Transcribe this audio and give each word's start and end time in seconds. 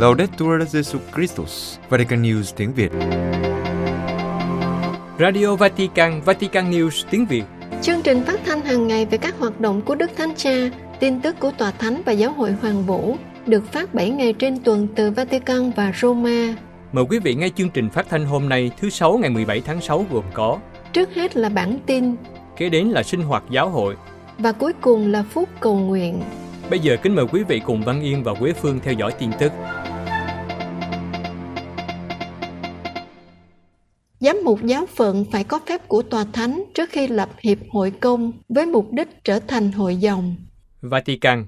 Laudetur 0.00 0.62
Jesu 0.72 0.98
Christus, 1.14 1.78
Vatican 1.88 2.22
News 2.22 2.52
tiếng 2.56 2.72
Việt. 2.72 2.92
Radio 5.18 5.56
Vatican, 5.56 6.20
Vatican 6.20 6.70
News 6.70 7.04
tiếng 7.10 7.26
Việt. 7.26 7.44
Chương 7.82 8.02
trình 8.02 8.22
phát 8.22 8.40
thanh 8.44 8.60
hàng 8.60 8.88
ngày 8.88 9.06
về 9.06 9.18
các 9.18 9.38
hoạt 9.38 9.60
động 9.60 9.82
của 9.82 9.94
Đức 9.94 10.10
Thánh 10.16 10.34
Cha, 10.36 10.70
tin 11.00 11.20
tức 11.20 11.36
của 11.40 11.50
Tòa 11.58 11.70
Thánh 11.70 12.02
và 12.06 12.12
Giáo 12.12 12.32
hội 12.32 12.52
Hoàng 12.52 12.82
Vũ 12.82 13.16
được 13.46 13.72
phát 13.72 13.94
7 13.94 14.10
ngày 14.10 14.32
trên 14.32 14.58
tuần 14.64 14.88
từ 14.94 15.10
Vatican 15.10 15.70
và 15.76 15.92
Roma. 16.00 16.54
Mời 16.92 17.04
quý 17.10 17.18
vị 17.18 17.34
nghe 17.34 17.48
chương 17.56 17.70
trình 17.70 17.90
phát 17.90 18.06
thanh 18.10 18.24
hôm 18.24 18.48
nay 18.48 18.70
thứ 18.80 18.90
Sáu 18.90 19.18
ngày 19.18 19.30
17 19.30 19.60
tháng 19.60 19.80
6 19.80 20.06
gồm 20.10 20.24
có 20.34 20.58
Trước 20.92 21.14
hết 21.14 21.36
là 21.36 21.48
bản 21.48 21.78
tin 21.86 22.16
Kế 22.56 22.68
đến 22.68 22.86
là 22.86 23.02
sinh 23.02 23.22
hoạt 23.22 23.42
giáo 23.50 23.68
hội 23.68 23.96
và 24.38 24.52
cuối 24.52 24.72
cùng 24.80 25.12
là 25.12 25.22
phút 25.22 25.48
cầu 25.60 25.78
nguyện. 25.78 26.22
Bây 26.70 26.78
giờ 26.78 26.96
kính 27.02 27.14
mời 27.14 27.26
quý 27.32 27.42
vị 27.42 27.60
cùng 27.66 27.82
Văn 27.82 28.02
Yên 28.02 28.22
và 28.22 28.34
Quế 28.34 28.52
Phương 28.52 28.80
theo 28.82 28.94
dõi 28.94 29.12
tin 29.18 29.30
tức. 29.38 29.52
Giám 34.20 34.36
mục 34.44 34.62
giáo 34.64 34.86
phận 34.86 35.24
phải 35.32 35.44
có 35.44 35.60
phép 35.68 35.88
của 35.88 36.02
tòa 36.02 36.24
thánh 36.32 36.64
trước 36.74 36.90
khi 36.90 37.06
lập 37.06 37.28
hiệp 37.38 37.58
hội 37.70 37.90
công 37.90 38.32
với 38.48 38.66
mục 38.66 38.92
đích 38.92 39.24
trở 39.24 39.38
thành 39.38 39.72
hội 39.72 39.96
dòng. 39.96 40.36
Vatican 40.82 41.46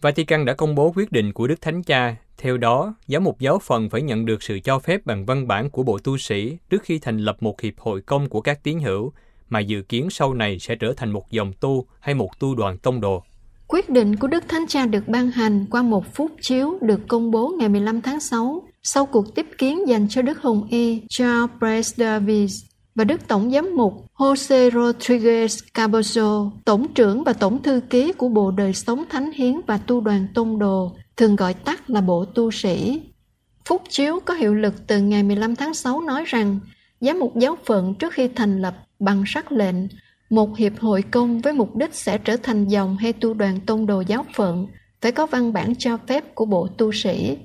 Vatican 0.00 0.44
đã 0.44 0.54
công 0.54 0.74
bố 0.74 0.92
quyết 0.96 1.12
định 1.12 1.32
của 1.32 1.46
Đức 1.46 1.60
Thánh 1.60 1.82
Cha. 1.82 2.16
Theo 2.38 2.56
đó, 2.56 2.94
giám 3.06 3.24
mục 3.24 3.40
giáo 3.40 3.58
phận 3.58 3.90
phải 3.90 4.02
nhận 4.02 4.26
được 4.26 4.42
sự 4.42 4.58
cho 4.64 4.78
phép 4.78 5.06
bằng 5.06 5.26
văn 5.26 5.48
bản 5.48 5.70
của 5.70 5.82
Bộ 5.82 5.98
Tu 5.98 6.18
sĩ 6.18 6.56
trước 6.70 6.82
khi 6.82 6.98
thành 6.98 7.18
lập 7.18 7.36
một 7.40 7.60
hiệp 7.60 7.78
hội 7.78 8.00
công 8.00 8.28
của 8.28 8.40
các 8.40 8.62
tín 8.62 8.78
hữu, 8.78 9.12
mà 9.48 9.60
dự 9.60 9.82
kiến 9.82 10.08
sau 10.10 10.34
này 10.34 10.58
sẽ 10.58 10.74
trở 10.74 10.92
thành 10.96 11.10
một 11.10 11.30
dòng 11.30 11.52
tu 11.60 11.86
hay 12.00 12.14
một 12.14 12.38
tu 12.38 12.54
đoàn 12.54 12.78
tông 12.78 13.00
đồ. 13.00 13.22
Quyết 13.68 13.88
định 13.88 14.16
của 14.16 14.28
Đức 14.28 14.44
Thánh 14.48 14.66
Cha 14.68 14.86
được 14.86 15.08
ban 15.08 15.30
hành 15.30 15.66
qua 15.70 15.82
một 15.82 16.14
phút 16.14 16.30
chiếu 16.40 16.78
được 16.80 17.00
công 17.08 17.30
bố 17.30 17.52
ngày 17.58 17.68
15 17.68 18.00
tháng 18.00 18.20
6 18.20 18.62
sau 18.84 19.06
cuộc 19.06 19.34
tiếp 19.34 19.46
kiến 19.58 19.88
dành 19.88 20.08
cho 20.08 20.22
Đức 20.22 20.42
Hồng 20.42 20.66
Y 20.70 21.02
Charles 21.08 21.50
Price 21.58 22.04
Davis 22.04 22.64
và 22.94 23.04
Đức 23.04 23.28
Tổng 23.28 23.50
Giám 23.50 23.76
mục 23.76 24.06
Jose 24.16 24.70
Rodriguez 24.70 25.64
Cabozo, 25.74 26.50
Tổng 26.64 26.94
trưởng 26.94 27.24
và 27.24 27.32
Tổng 27.32 27.62
Thư 27.62 27.80
ký 27.90 28.12
của 28.12 28.28
Bộ 28.28 28.50
Đời 28.50 28.72
Sống 28.72 29.04
Thánh 29.10 29.30
Hiến 29.32 29.60
và 29.66 29.78
Tu 29.78 30.00
đoàn 30.00 30.26
Tôn 30.34 30.58
Đồ, 30.58 30.96
thường 31.16 31.36
gọi 31.36 31.54
tắt 31.54 31.90
là 31.90 32.00
Bộ 32.00 32.24
Tu 32.24 32.50
sĩ. 32.50 33.02
Phúc 33.64 33.82
chiếu 33.88 34.20
có 34.24 34.34
hiệu 34.34 34.54
lực 34.54 34.74
từ 34.86 35.00
ngày 35.00 35.22
15 35.22 35.56
tháng 35.56 35.74
6 35.74 36.00
nói 36.00 36.24
rằng 36.26 36.60
giám 37.00 37.18
mục 37.18 37.36
giáo 37.36 37.56
phận 37.66 37.94
trước 37.94 38.12
khi 38.12 38.28
thành 38.28 38.62
lập 38.62 38.74
bằng 38.98 39.24
sắc 39.26 39.52
lệnh 39.52 39.76
một 40.30 40.56
hiệp 40.56 40.78
hội 40.78 41.02
công 41.02 41.40
với 41.40 41.52
mục 41.52 41.76
đích 41.76 41.94
sẽ 41.94 42.18
trở 42.18 42.36
thành 42.36 42.68
dòng 42.68 42.96
hay 42.96 43.12
tu 43.12 43.34
đoàn 43.34 43.60
tôn 43.66 43.86
đồ 43.86 44.00
giáo 44.00 44.24
phận 44.34 44.66
phải 45.00 45.12
có 45.12 45.26
văn 45.26 45.52
bản 45.52 45.74
cho 45.78 45.98
phép 46.08 46.34
của 46.34 46.44
bộ 46.44 46.68
tu 46.78 46.92
sĩ. 46.92 47.36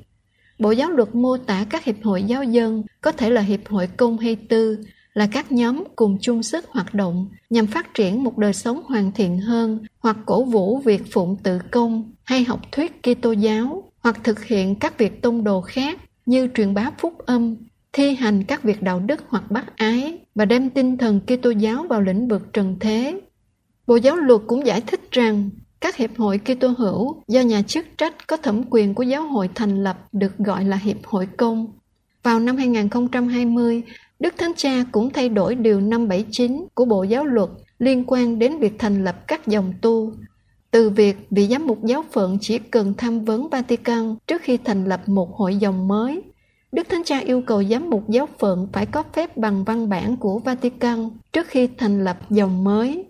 Bộ 0.59 0.71
giáo 0.71 0.91
luật 0.91 1.15
mô 1.15 1.37
tả 1.37 1.65
các 1.69 1.83
hiệp 1.83 1.95
hội 2.03 2.23
giáo 2.23 2.43
dân 2.43 2.83
có 3.01 3.11
thể 3.11 3.29
là 3.29 3.41
hiệp 3.41 3.67
hội 3.67 3.87
công 3.87 4.17
hay 4.17 4.35
tư, 4.35 4.77
là 5.13 5.27
các 5.31 5.51
nhóm 5.51 5.83
cùng 5.95 6.17
chung 6.21 6.43
sức 6.43 6.65
hoạt 6.69 6.93
động 6.93 7.29
nhằm 7.49 7.67
phát 7.67 7.93
triển 7.93 8.23
một 8.23 8.37
đời 8.37 8.53
sống 8.53 8.81
hoàn 8.85 9.11
thiện 9.11 9.39
hơn 9.39 9.79
hoặc 9.99 10.17
cổ 10.25 10.43
vũ 10.43 10.77
việc 10.77 11.01
phụng 11.11 11.37
tự 11.43 11.59
công 11.71 12.11
hay 12.23 12.43
học 12.43 12.59
thuyết 12.71 13.03
Kitô 13.03 13.31
giáo 13.31 13.91
hoặc 13.99 14.19
thực 14.23 14.45
hiện 14.45 14.75
các 14.75 14.97
việc 14.97 15.21
tôn 15.21 15.43
đồ 15.43 15.61
khác 15.61 15.99
như 16.25 16.49
truyền 16.55 16.73
bá 16.73 16.91
phúc 16.97 17.13
âm, 17.25 17.55
thi 17.93 18.15
hành 18.15 18.43
các 18.43 18.63
việc 18.63 18.81
đạo 18.81 18.99
đức 18.99 19.23
hoặc 19.27 19.51
bác 19.51 19.77
ái 19.77 20.19
và 20.35 20.45
đem 20.45 20.69
tinh 20.69 20.97
thần 20.97 21.19
Kitô 21.19 21.49
giáo 21.49 21.85
vào 21.89 22.01
lĩnh 22.01 22.27
vực 22.27 22.53
trần 22.53 22.77
thế. 22.79 23.21
Bộ 23.87 23.95
giáo 23.95 24.15
luật 24.15 24.41
cũng 24.47 24.65
giải 24.65 24.81
thích 24.81 25.11
rằng 25.11 25.49
các 25.81 25.95
hiệp 25.95 26.17
hội 26.17 26.37
Kitô 26.37 26.67
hữu 26.77 27.21
do 27.27 27.41
nhà 27.41 27.61
chức 27.61 27.85
trách 27.97 28.27
có 28.27 28.37
thẩm 28.37 28.63
quyền 28.69 28.93
của 28.93 29.03
giáo 29.03 29.23
hội 29.23 29.49
thành 29.55 29.83
lập 29.83 29.97
được 30.11 30.37
gọi 30.37 30.63
là 30.63 30.77
hiệp 30.77 31.05
hội 31.05 31.27
công. 31.37 31.67
Vào 32.23 32.39
năm 32.39 32.57
2020, 32.57 33.83
Đức 34.19 34.33
Thánh 34.37 34.51
Cha 34.57 34.83
cũng 34.91 35.09
thay 35.09 35.29
đổi 35.29 35.55
điều 35.55 35.81
579 35.81 36.65
của 36.73 36.85
Bộ 36.85 37.03
Giáo 37.03 37.25
luật 37.25 37.49
liên 37.79 38.03
quan 38.07 38.39
đến 38.39 38.59
việc 38.59 38.73
thành 38.79 39.03
lập 39.03 39.27
các 39.27 39.47
dòng 39.47 39.73
tu. 39.81 40.13
Từ 40.71 40.89
việc 40.89 41.17
vị 41.29 41.47
giám 41.47 41.67
mục 41.67 41.85
giáo 41.85 42.03
phận 42.11 42.37
chỉ 42.41 42.59
cần 42.59 42.93
tham 42.97 43.25
vấn 43.25 43.49
Vatican 43.49 44.15
trước 44.27 44.41
khi 44.41 44.57
thành 44.57 44.85
lập 44.85 45.09
một 45.09 45.35
hội 45.35 45.55
dòng 45.55 45.87
mới, 45.87 46.21
Đức 46.71 46.89
Thánh 46.89 47.03
Cha 47.05 47.19
yêu 47.19 47.41
cầu 47.47 47.63
giám 47.63 47.89
mục 47.89 48.09
giáo 48.09 48.27
phận 48.39 48.67
phải 48.73 48.85
có 48.85 49.03
phép 49.13 49.37
bằng 49.37 49.63
văn 49.63 49.89
bản 49.89 50.17
của 50.17 50.39
Vatican 50.39 51.09
trước 51.33 51.47
khi 51.47 51.67
thành 51.77 52.03
lập 52.03 52.17
dòng 52.29 52.63
mới. 52.63 53.05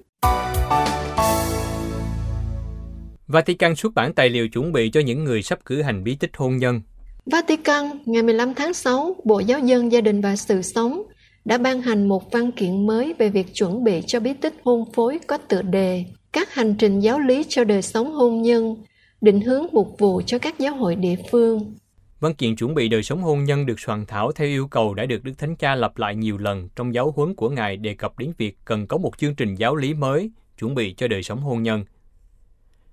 Vatican 3.29 3.75
xuất 3.75 3.94
bản 3.94 4.13
tài 4.13 4.29
liệu 4.29 4.50
chuẩn 4.50 4.72
bị 4.72 4.90
cho 4.90 5.00
những 5.00 5.23
người 5.23 5.41
sắp 5.41 5.59
cử 5.66 5.81
hành 5.81 6.03
bí 6.03 6.16
tích 6.16 6.31
hôn 6.38 6.57
nhân. 6.57 6.81
Vatican, 7.25 7.85
ngày 8.06 8.23
15 8.23 8.53
tháng 8.53 8.73
6, 8.73 9.16
Bộ 9.25 9.40
Giáo 9.40 9.59
dân 9.59 9.91
Gia 9.91 10.01
đình 10.01 10.22
và 10.22 10.35
Sự 10.35 10.62
sống 10.62 11.03
đã 11.45 11.57
ban 11.57 11.81
hành 11.81 12.07
một 12.07 12.31
văn 12.31 12.51
kiện 12.51 12.88
mới 12.88 13.13
về 13.19 13.29
việc 13.29 13.47
chuẩn 13.53 13.84
bị 13.84 14.01
cho 14.07 14.19
bí 14.19 14.34
tích 14.34 14.53
hôn 14.63 14.91
phối 14.94 15.19
có 15.28 15.38
tựa 15.38 15.62
đề 15.62 16.06
Các 16.34 16.53
hành 16.53 16.75
trình 16.79 17.00
giáo 17.00 17.19
lý 17.19 17.45
cho 17.50 17.63
đời 17.63 17.81
sống 17.81 18.12
hôn 18.12 18.41
nhân, 18.41 18.75
định 19.22 19.41
hướng 19.41 19.66
mục 19.72 19.95
vụ 20.00 20.22
cho 20.25 20.39
các 20.39 20.59
giáo 20.59 20.75
hội 20.75 20.95
địa 20.95 21.16
phương. 21.31 21.75
Văn 22.19 22.34
kiện 22.34 22.56
chuẩn 22.56 22.75
bị 22.75 22.88
đời 22.88 23.03
sống 23.03 23.22
hôn 23.22 23.44
nhân 23.44 23.66
được 23.66 23.79
soạn 23.79 24.06
thảo 24.06 24.31
theo 24.31 24.47
yêu 24.47 24.68
cầu 24.68 24.94
đã 24.94 25.06
được 25.06 25.23
Đức 25.23 25.34
Thánh 25.38 25.56
Cha 25.56 25.75
lặp 25.75 25.97
lại 25.97 26.16
nhiều 26.16 26.38
lần 26.38 26.69
trong 26.75 26.94
giáo 26.94 27.13
huấn 27.16 27.35
của 27.35 27.50
Ngài 27.50 27.78
đề 27.78 27.94
cập 27.94 28.19
đến 28.19 28.31
việc 28.38 28.57
cần 28.66 28.88
có 28.88 28.97
một 28.97 29.18
chương 29.18 29.35
trình 29.35 29.56
giáo 29.56 29.75
lý 29.75 29.94
mới 29.94 30.31
chuẩn 30.59 30.75
bị 30.75 30.94
cho 30.97 31.07
đời 31.07 31.23
sống 31.23 31.39
hôn 31.39 31.63
nhân. 31.63 31.84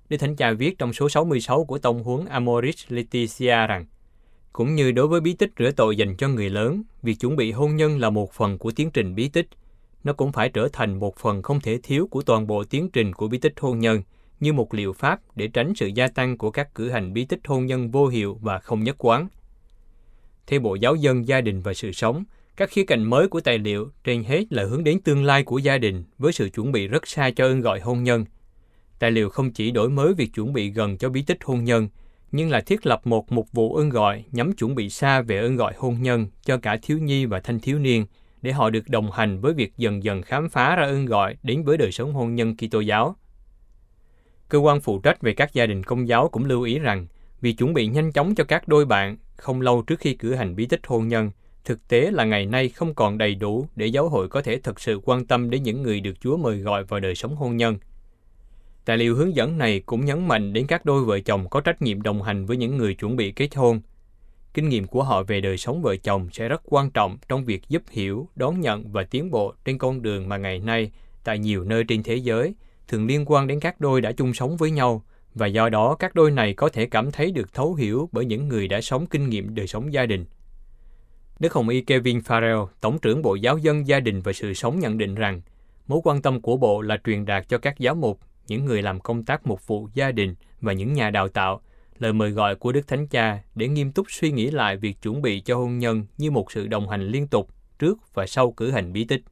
Đức 0.08 0.16
Thánh 0.16 0.36
Cha 0.36 0.52
viết 0.52 0.78
trong 0.78 0.92
số 0.92 1.08
66 1.08 1.64
của 1.64 1.78
tông 1.78 2.02
huấn 2.02 2.26
Amoris 2.26 2.84
Laetitia 2.88 3.66
rằng, 3.66 3.86
cũng 4.52 4.74
như 4.74 4.92
đối 4.92 5.08
với 5.08 5.20
bí 5.20 5.32
tích 5.32 5.50
rửa 5.58 5.70
tội 5.70 5.96
dành 5.96 6.16
cho 6.16 6.28
người 6.28 6.50
lớn, 6.50 6.82
việc 7.02 7.14
chuẩn 7.14 7.36
bị 7.36 7.52
hôn 7.52 7.76
nhân 7.76 8.00
là 8.00 8.10
một 8.10 8.32
phần 8.32 8.58
của 8.58 8.70
tiến 8.70 8.90
trình 8.90 9.14
bí 9.14 9.28
tích. 9.28 9.48
Nó 10.04 10.12
cũng 10.12 10.32
phải 10.32 10.48
trở 10.48 10.68
thành 10.72 10.98
một 10.98 11.16
phần 11.16 11.42
không 11.42 11.60
thể 11.60 11.78
thiếu 11.82 12.08
của 12.10 12.22
toàn 12.22 12.46
bộ 12.46 12.64
tiến 12.64 12.90
trình 12.90 13.12
của 13.12 13.28
bí 13.28 13.38
tích 13.38 13.54
hôn 13.60 13.78
nhân, 13.78 14.02
như 14.40 14.52
một 14.52 14.74
liệu 14.74 14.92
pháp 14.92 15.20
để 15.36 15.48
tránh 15.48 15.72
sự 15.76 15.86
gia 15.86 16.08
tăng 16.08 16.38
của 16.38 16.50
các 16.50 16.74
cử 16.74 16.90
hành 16.90 17.12
bí 17.12 17.24
tích 17.24 17.40
hôn 17.44 17.66
nhân 17.66 17.90
vô 17.90 18.06
hiệu 18.06 18.38
và 18.42 18.58
không 18.58 18.84
nhất 18.84 18.96
quán. 18.98 19.28
Theo 20.46 20.60
Bộ 20.60 20.74
Giáo 20.74 20.94
dân 20.94 21.28
Gia 21.28 21.40
đình 21.40 21.60
và 21.60 21.74
Sự 21.74 21.92
sống, 21.92 22.24
các 22.56 22.70
khía 22.70 22.84
cạnh 22.84 23.04
mới 23.04 23.28
của 23.28 23.40
tài 23.40 23.58
liệu 23.58 23.90
trên 24.04 24.24
hết 24.24 24.52
là 24.52 24.64
hướng 24.64 24.84
đến 24.84 25.00
tương 25.00 25.24
lai 25.24 25.42
của 25.42 25.58
gia 25.58 25.78
đình 25.78 26.04
với 26.18 26.32
sự 26.32 26.48
chuẩn 26.48 26.72
bị 26.72 26.88
rất 26.88 27.06
xa 27.06 27.30
cho 27.30 27.44
ơn 27.44 27.60
gọi 27.60 27.80
hôn 27.80 28.02
nhân. 28.02 28.24
Tài 28.98 29.10
liệu 29.10 29.28
không 29.28 29.52
chỉ 29.52 29.70
đổi 29.70 29.90
mới 29.90 30.14
việc 30.14 30.32
chuẩn 30.34 30.52
bị 30.52 30.70
gần 30.70 30.98
cho 30.98 31.08
bí 31.08 31.22
tích 31.22 31.38
hôn 31.44 31.64
nhân, 31.64 31.88
nhưng 32.32 32.50
là 32.50 32.60
thiết 32.60 32.86
lập 32.86 33.00
một 33.06 33.32
mục 33.32 33.52
vụ 33.52 33.74
ơn 33.74 33.88
gọi 33.88 34.24
nhắm 34.32 34.52
chuẩn 34.52 34.74
bị 34.74 34.90
xa 34.90 35.20
về 35.22 35.38
ơn 35.38 35.56
gọi 35.56 35.74
hôn 35.76 36.02
nhân 36.02 36.26
cho 36.44 36.56
cả 36.56 36.76
thiếu 36.82 36.98
nhi 36.98 37.26
và 37.26 37.40
thanh 37.40 37.60
thiếu 37.60 37.78
niên 37.78 38.06
để 38.42 38.52
họ 38.52 38.70
được 38.70 38.88
đồng 38.88 39.10
hành 39.10 39.40
với 39.40 39.52
việc 39.52 39.76
dần 39.76 40.04
dần 40.04 40.22
khám 40.22 40.48
phá 40.48 40.76
ra 40.76 40.84
ơn 40.84 41.06
gọi 41.06 41.36
đến 41.42 41.64
với 41.64 41.76
đời 41.76 41.92
sống 41.92 42.12
hôn 42.12 42.34
nhân 42.34 42.56
Kitô 42.56 42.80
giáo. 42.80 43.16
Cơ 44.48 44.58
quan 44.58 44.80
phụ 44.80 44.98
trách 44.98 45.20
về 45.20 45.32
các 45.32 45.52
gia 45.52 45.66
đình 45.66 45.82
công 45.82 46.08
giáo 46.08 46.28
cũng 46.28 46.44
lưu 46.44 46.62
ý 46.62 46.78
rằng 46.78 47.06
vì 47.40 47.52
chuẩn 47.52 47.74
bị 47.74 47.86
nhanh 47.86 48.12
chóng 48.12 48.34
cho 48.34 48.44
các 48.44 48.68
đôi 48.68 48.84
bạn 48.84 49.16
không 49.36 49.60
lâu 49.60 49.82
trước 49.82 50.00
khi 50.00 50.14
cử 50.14 50.34
hành 50.34 50.56
bí 50.56 50.66
tích 50.66 50.80
hôn 50.86 51.08
nhân, 51.08 51.30
thực 51.64 51.88
tế 51.88 52.10
là 52.10 52.24
ngày 52.24 52.46
nay 52.46 52.68
không 52.68 52.94
còn 52.94 53.18
đầy 53.18 53.34
đủ 53.34 53.66
để 53.76 53.86
giáo 53.86 54.08
hội 54.08 54.28
có 54.28 54.42
thể 54.42 54.60
thực 54.60 54.80
sự 54.80 55.00
quan 55.04 55.26
tâm 55.26 55.50
đến 55.50 55.62
những 55.62 55.82
người 55.82 56.00
được 56.00 56.20
Chúa 56.20 56.36
mời 56.36 56.56
gọi 56.56 56.84
vào 56.84 57.00
đời 57.00 57.14
sống 57.14 57.36
hôn 57.36 57.56
nhân. 57.56 57.76
Tài 58.86 58.98
liệu 58.98 59.14
hướng 59.14 59.36
dẫn 59.36 59.58
này 59.58 59.80
cũng 59.86 60.04
nhấn 60.04 60.28
mạnh 60.28 60.52
đến 60.52 60.66
các 60.66 60.84
đôi 60.84 61.04
vợ 61.04 61.20
chồng 61.20 61.48
có 61.48 61.60
trách 61.60 61.82
nhiệm 61.82 62.02
đồng 62.02 62.22
hành 62.22 62.46
với 62.46 62.56
những 62.56 62.76
người 62.76 62.94
chuẩn 62.94 63.16
bị 63.16 63.32
kết 63.32 63.54
hôn. 63.54 63.80
Kinh 64.54 64.68
nghiệm 64.68 64.86
của 64.86 65.02
họ 65.02 65.22
về 65.22 65.40
đời 65.40 65.56
sống 65.56 65.82
vợ 65.82 65.96
chồng 65.96 66.28
sẽ 66.32 66.48
rất 66.48 66.62
quan 66.64 66.90
trọng 66.90 67.18
trong 67.28 67.44
việc 67.44 67.68
giúp 67.68 67.82
hiểu, 67.90 68.28
đón 68.36 68.60
nhận 68.60 68.92
và 68.92 69.02
tiến 69.02 69.30
bộ 69.30 69.54
trên 69.64 69.78
con 69.78 70.02
đường 70.02 70.28
mà 70.28 70.36
ngày 70.36 70.58
nay 70.58 70.90
tại 71.24 71.38
nhiều 71.38 71.64
nơi 71.64 71.84
trên 71.84 72.02
thế 72.02 72.16
giới 72.16 72.54
thường 72.88 73.06
liên 73.06 73.24
quan 73.26 73.46
đến 73.46 73.60
các 73.60 73.80
đôi 73.80 74.00
đã 74.00 74.12
chung 74.12 74.34
sống 74.34 74.56
với 74.56 74.70
nhau 74.70 75.02
và 75.34 75.46
do 75.46 75.68
đó 75.68 75.96
các 75.98 76.14
đôi 76.14 76.30
này 76.30 76.54
có 76.54 76.68
thể 76.68 76.86
cảm 76.86 77.10
thấy 77.10 77.30
được 77.30 77.52
thấu 77.54 77.74
hiểu 77.74 78.08
bởi 78.12 78.24
những 78.24 78.48
người 78.48 78.68
đã 78.68 78.80
sống 78.80 79.06
kinh 79.06 79.28
nghiệm 79.28 79.54
đời 79.54 79.66
sống 79.66 79.92
gia 79.92 80.06
đình. 80.06 80.24
Đức 81.38 81.52
Hồng 81.52 81.68
Y 81.68 81.80
Kevin 81.80 82.18
Farrell, 82.18 82.66
Tổng 82.80 82.98
trưởng 82.98 83.22
Bộ 83.22 83.34
Giáo 83.34 83.58
dân 83.58 83.86
Gia 83.86 84.00
đình 84.00 84.20
và 84.20 84.32
Sự 84.32 84.54
sống 84.54 84.78
nhận 84.78 84.98
định 84.98 85.14
rằng 85.14 85.40
mối 85.86 86.00
quan 86.04 86.22
tâm 86.22 86.40
của 86.40 86.56
Bộ 86.56 86.80
là 86.80 86.96
truyền 87.04 87.24
đạt 87.24 87.48
cho 87.48 87.58
các 87.58 87.78
giáo 87.78 87.94
mục 87.94 88.20
những 88.48 88.64
người 88.64 88.82
làm 88.82 89.00
công 89.00 89.24
tác 89.24 89.46
mục 89.46 89.66
vụ 89.66 89.88
gia 89.94 90.12
đình 90.12 90.34
và 90.60 90.72
những 90.72 90.92
nhà 90.92 91.10
đào 91.10 91.28
tạo, 91.28 91.60
lời 91.98 92.12
mời 92.12 92.30
gọi 92.30 92.54
của 92.54 92.72
Đức 92.72 92.88
Thánh 92.88 93.06
Cha 93.06 93.38
để 93.54 93.68
nghiêm 93.68 93.92
túc 93.92 94.06
suy 94.10 94.32
nghĩ 94.32 94.50
lại 94.50 94.76
việc 94.76 95.02
chuẩn 95.02 95.22
bị 95.22 95.40
cho 95.40 95.56
hôn 95.56 95.78
nhân 95.78 96.06
như 96.18 96.30
một 96.30 96.52
sự 96.52 96.66
đồng 96.66 96.88
hành 96.88 97.08
liên 97.08 97.26
tục 97.26 97.48
trước 97.78 97.98
và 98.14 98.26
sau 98.26 98.50
cử 98.50 98.70
hành 98.70 98.92
bí 98.92 99.04
tích. 99.04 99.22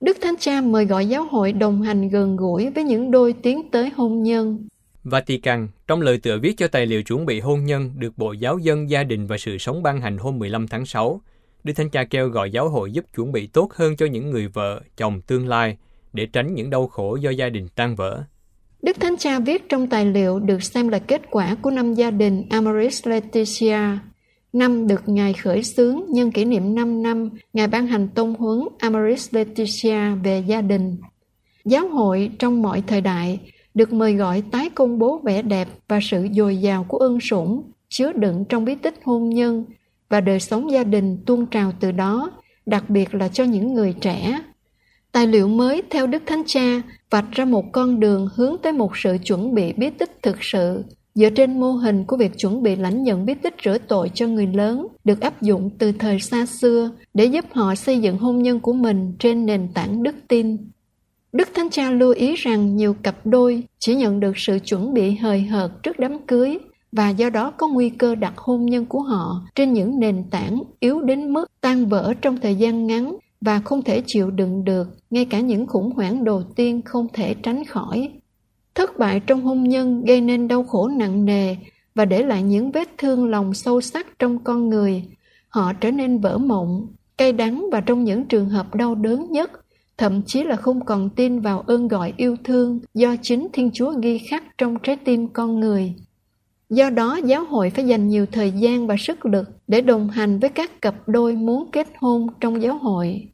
Đức 0.00 0.16
Thánh 0.20 0.34
Cha 0.40 0.60
mời 0.60 0.84
gọi 0.84 1.06
giáo 1.06 1.24
hội 1.30 1.52
đồng 1.52 1.82
hành 1.82 2.08
gần 2.08 2.36
gũi 2.36 2.70
với 2.70 2.84
những 2.84 3.10
đôi 3.10 3.32
tiến 3.42 3.70
tới 3.70 3.90
hôn 3.96 4.22
nhân. 4.22 4.68
Vatican, 5.04 5.68
trong 5.86 6.00
lời 6.00 6.18
tựa 6.22 6.38
viết 6.38 6.56
cho 6.56 6.68
tài 6.68 6.86
liệu 6.86 7.02
chuẩn 7.02 7.26
bị 7.26 7.40
hôn 7.40 7.64
nhân 7.64 7.92
được 7.96 8.18
Bộ 8.18 8.32
Giáo 8.32 8.58
dân 8.58 8.90
Gia 8.90 9.04
đình 9.04 9.26
và 9.26 9.38
Sự 9.38 9.58
sống 9.58 9.82
ban 9.82 10.00
hành 10.00 10.18
hôm 10.18 10.38
15 10.38 10.68
tháng 10.68 10.86
6, 10.86 11.20
Đức 11.64 11.72
Thánh 11.76 11.90
Cha 11.90 12.04
kêu 12.04 12.28
gọi 12.28 12.50
giáo 12.50 12.68
hội 12.68 12.92
giúp 12.92 13.04
chuẩn 13.14 13.32
bị 13.32 13.46
tốt 13.46 13.72
hơn 13.74 13.96
cho 13.96 14.06
những 14.06 14.30
người 14.30 14.48
vợ, 14.48 14.80
chồng 14.96 15.20
tương 15.20 15.48
lai 15.48 15.76
để 16.18 16.26
tránh 16.32 16.54
những 16.54 16.70
đau 16.70 16.86
khổ 16.86 17.16
do 17.16 17.30
gia 17.30 17.48
đình 17.48 17.68
tan 17.74 17.94
vỡ. 17.96 18.24
Đức 18.82 19.00
Thánh 19.00 19.16
Cha 19.16 19.38
viết 19.38 19.68
trong 19.68 19.86
tài 19.86 20.04
liệu 20.04 20.38
được 20.38 20.62
xem 20.62 20.88
là 20.88 20.98
kết 20.98 21.22
quả 21.30 21.56
của 21.62 21.70
năm 21.70 21.94
gia 21.94 22.10
đình 22.10 22.46
Amoris 22.50 23.06
Laetitia, 23.06 23.78
năm 24.52 24.86
được 24.86 25.02
Ngài 25.08 25.32
khởi 25.32 25.62
xướng 25.62 26.00
nhân 26.08 26.32
kỷ 26.32 26.44
niệm 26.44 26.74
5 26.74 27.02
năm 27.02 27.30
Ngài 27.52 27.68
ban 27.68 27.86
hành 27.86 28.08
Tôn 28.08 28.34
huấn 28.38 28.68
Amoris 28.78 29.34
Laetitia 29.34 30.14
về 30.24 30.42
gia 30.46 30.60
đình. 30.60 30.96
Giáo 31.64 31.88
hội 31.88 32.30
trong 32.38 32.62
mọi 32.62 32.82
thời 32.86 33.00
đại 33.00 33.40
được 33.74 33.92
mời 33.92 34.14
gọi 34.14 34.42
tái 34.50 34.70
công 34.74 34.98
bố 34.98 35.20
vẻ 35.24 35.42
đẹp 35.42 35.68
và 35.88 35.98
sự 36.02 36.26
dồi 36.32 36.56
dào 36.56 36.84
của 36.88 36.98
ân 36.98 37.20
sủng 37.20 37.62
chứa 37.88 38.12
đựng 38.12 38.44
trong 38.48 38.64
bí 38.64 38.74
tích 38.74 38.94
hôn 39.04 39.30
nhân 39.30 39.64
và 40.08 40.20
đời 40.20 40.40
sống 40.40 40.70
gia 40.70 40.84
đình 40.84 41.18
tuôn 41.26 41.46
trào 41.46 41.72
từ 41.80 41.92
đó, 41.92 42.30
đặc 42.66 42.90
biệt 42.90 43.14
là 43.14 43.28
cho 43.28 43.44
những 43.44 43.74
người 43.74 43.94
trẻ. 44.00 44.40
Tài 45.12 45.26
liệu 45.26 45.48
mới 45.48 45.82
theo 45.90 46.06
Đức 46.06 46.22
Thánh 46.26 46.42
Cha 46.46 46.82
vạch 47.10 47.30
ra 47.32 47.44
một 47.44 47.64
con 47.72 48.00
đường 48.00 48.28
hướng 48.34 48.56
tới 48.62 48.72
một 48.72 48.96
sự 48.96 49.16
chuẩn 49.24 49.54
bị 49.54 49.72
bí 49.72 49.90
tích 49.90 50.22
thực 50.22 50.36
sự 50.40 50.84
dựa 51.14 51.30
trên 51.30 51.60
mô 51.60 51.72
hình 51.72 52.04
của 52.04 52.16
việc 52.16 52.32
chuẩn 52.38 52.62
bị 52.62 52.76
lãnh 52.76 53.02
nhận 53.02 53.26
bí 53.26 53.34
tích 53.34 53.54
rửa 53.64 53.78
tội 53.78 54.10
cho 54.14 54.26
người 54.26 54.46
lớn 54.46 54.86
được 55.04 55.20
áp 55.20 55.42
dụng 55.42 55.70
từ 55.78 55.92
thời 55.92 56.20
xa 56.20 56.46
xưa 56.46 56.90
để 57.14 57.24
giúp 57.24 57.44
họ 57.52 57.74
xây 57.74 58.00
dựng 58.00 58.18
hôn 58.18 58.42
nhân 58.42 58.60
của 58.60 58.72
mình 58.72 59.16
trên 59.18 59.46
nền 59.46 59.68
tảng 59.74 60.02
đức 60.02 60.14
tin. 60.28 60.56
Đức 61.32 61.48
Thánh 61.54 61.70
Cha 61.70 61.90
lưu 61.90 62.12
ý 62.14 62.34
rằng 62.34 62.76
nhiều 62.76 62.94
cặp 63.02 63.26
đôi 63.26 63.62
chỉ 63.78 63.94
nhận 63.94 64.20
được 64.20 64.38
sự 64.38 64.58
chuẩn 64.58 64.94
bị 64.94 65.10
hời 65.10 65.40
hợt 65.40 65.70
trước 65.82 65.98
đám 65.98 66.26
cưới 66.26 66.58
và 66.92 67.08
do 67.08 67.30
đó 67.30 67.50
có 67.50 67.68
nguy 67.68 67.90
cơ 67.90 68.14
đặt 68.14 68.32
hôn 68.36 68.66
nhân 68.66 68.86
của 68.86 69.00
họ 69.00 69.42
trên 69.54 69.72
những 69.72 70.00
nền 70.00 70.24
tảng 70.30 70.62
yếu 70.80 71.00
đến 71.00 71.32
mức 71.32 71.50
tan 71.60 71.86
vỡ 71.86 72.14
trong 72.20 72.36
thời 72.36 72.54
gian 72.54 72.86
ngắn 72.86 73.16
và 73.40 73.60
không 73.60 73.82
thể 73.82 74.02
chịu 74.06 74.30
đựng 74.30 74.64
được 74.64 74.88
ngay 75.10 75.24
cả 75.24 75.40
những 75.40 75.66
khủng 75.66 75.90
hoảng 75.90 76.24
đầu 76.24 76.42
tiên 76.56 76.82
không 76.84 77.06
thể 77.12 77.34
tránh 77.34 77.64
khỏi. 77.64 78.12
Thất 78.74 78.98
bại 78.98 79.20
trong 79.20 79.42
hôn 79.42 79.64
nhân 79.64 80.04
gây 80.04 80.20
nên 80.20 80.48
đau 80.48 80.64
khổ 80.64 80.88
nặng 80.88 81.24
nề 81.24 81.56
và 81.94 82.04
để 82.04 82.22
lại 82.22 82.42
những 82.42 82.70
vết 82.70 82.88
thương 82.98 83.30
lòng 83.30 83.54
sâu 83.54 83.80
sắc 83.80 84.06
trong 84.18 84.44
con 84.44 84.68
người. 84.68 85.04
Họ 85.48 85.72
trở 85.72 85.90
nên 85.90 86.20
vỡ 86.20 86.38
mộng, 86.38 86.86
cay 87.18 87.32
đắng 87.32 87.66
và 87.72 87.80
trong 87.80 88.04
những 88.04 88.24
trường 88.24 88.48
hợp 88.48 88.74
đau 88.74 88.94
đớn 88.94 89.26
nhất, 89.30 89.50
thậm 89.98 90.22
chí 90.26 90.44
là 90.44 90.56
không 90.56 90.84
còn 90.84 91.10
tin 91.10 91.40
vào 91.40 91.60
ơn 91.60 91.88
gọi 91.88 92.12
yêu 92.16 92.36
thương 92.44 92.80
do 92.94 93.16
chính 93.22 93.48
Thiên 93.52 93.70
Chúa 93.74 93.92
ghi 94.02 94.18
khắc 94.30 94.44
trong 94.58 94.76
trái 94.82 94.96
tim 94.96 95.28
con 95.28 95.60
người. 95.60 95.94
Do 96.70 96.90
đó, 96.90 97.20
giáo 97.24 97.44
hội 97.44 97.70
phải 97.70 97.84
dành 97.84 98.08
nhiều 98.08 98.26
thời 98.32 98.50
gian 98.50 98.86
và 98.86 98.96
sức 98.98 99.26
lực 99.26 99.48
để 99.68 99.80
đồng 99.80 100.08
hành 100.08 100.38
với 100.38 100.50
các 100.50 100.82
cặp 100.82 101.08
đôi 101.08 101.36
muốn 101.36 101.70
kết 101.72 101.88
hôn 101.98 102.26
trong 102.40 102.62
giáo 102.62 102.78
hội. 102.78 103.28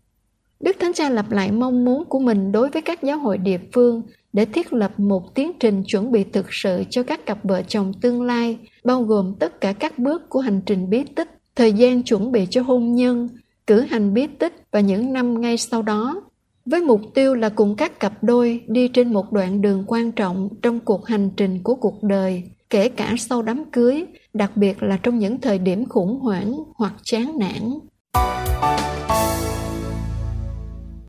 Đức 0.61 0.77
Thánh 0.81 0.93
Cha 0.93 1.11
lặp 1.11 1.31
lại 1.33 1.53
mong 1.53 1.85
muốn 1.85 2.05
của 2.05 2.19
mình 2.19 2.53
đối 2.53 2.69
với 2.71 2.83
các 2.83 3.03
giáo 3.03 3.19
hội 3.19 3.39
địa 3.39 3.59
phương 3.73 4.03
để 4.33 4.45
thiết 4.45 4.73
lập 4.73 5.01
một 5.01 5.35
tiến 5.35 5.53
trình 5.61 5.83
chuẩn 5.87 6.13
bị 6.13 6.25
thực 6.25 6.47
sự 6.51 6.85
cho 6.91 7.03
các 7.03 7.27
cặp 7.27 7.45
vợ 7.45 7.63
chồng 7.63 7.93
tương 8.01 8.23
lai, 8.23 8.59
bao 8.85 9.03
gồm 9.03 9.35
tất 9.39 9.61
cả 9.61 9.73
các 9.73 9.99
bước 9.99 10.29
của 10.29 10.41
hành 10.41 10.61
trình 10.67 10.91
bí 10.91 11.05
tích, 11.05 11.31
thời 11.57 11.73
gian 11.73 12.03
chuẩn 12.03 12.33
bị 12.33 12.47
cho 12.51 12.63
hôn 12.63 12.95
nhân, 12.95 13.29
cử 13.67 13.81
hành 13.81 14.15
bí 14.15 14.27
tích 14.27 14.55
và 14.71 14.81
những 14.81 15.13
năm 15.13 15.41
ngay 15.41 15.57
sau 15.57 15.83
đó. 15.83 16.23
Với 16.67 16.81
mục 16.81 17.01
tiêu 17.15 17.35
là 17.35 17.49
cùng 17.49 17.77
các 17.77 18.01
cặp 18.01 18.25
đôi 18.25 18.65
đi 18.69 18.89
trên 18.89 19.13
một 19.13 19.33
đoạn 19.33 19.61
đường 19.61 19.85
quan 19.87 20.13
trọng 20.13 20.49
trong 20.63 20.81
cuộc 20.81 21.07
hành 21.07 21.31
trình 21.37 21.63
của 21.63 21.75
cuộc 21.75 22.03
đời, 22.03 22.43
kể 22.71 22.89
cả 22.89 23.15
sau 23.19 23.43
đám 23.43 23.65
cưới, 23.73 24.05
đặc 24.35 24.57
biệt 24.57 24.83
là 24.83 24.97
trong 25.03 25.19
những 25.19 25.41
thời 25.41 25.59
điểm 25.59 25.89
khủng 25.89 26.21
hoảng 26.21 26.55
hoặc 26.75 26.93
chán 27.03 27.39
nản. 27.39 27.75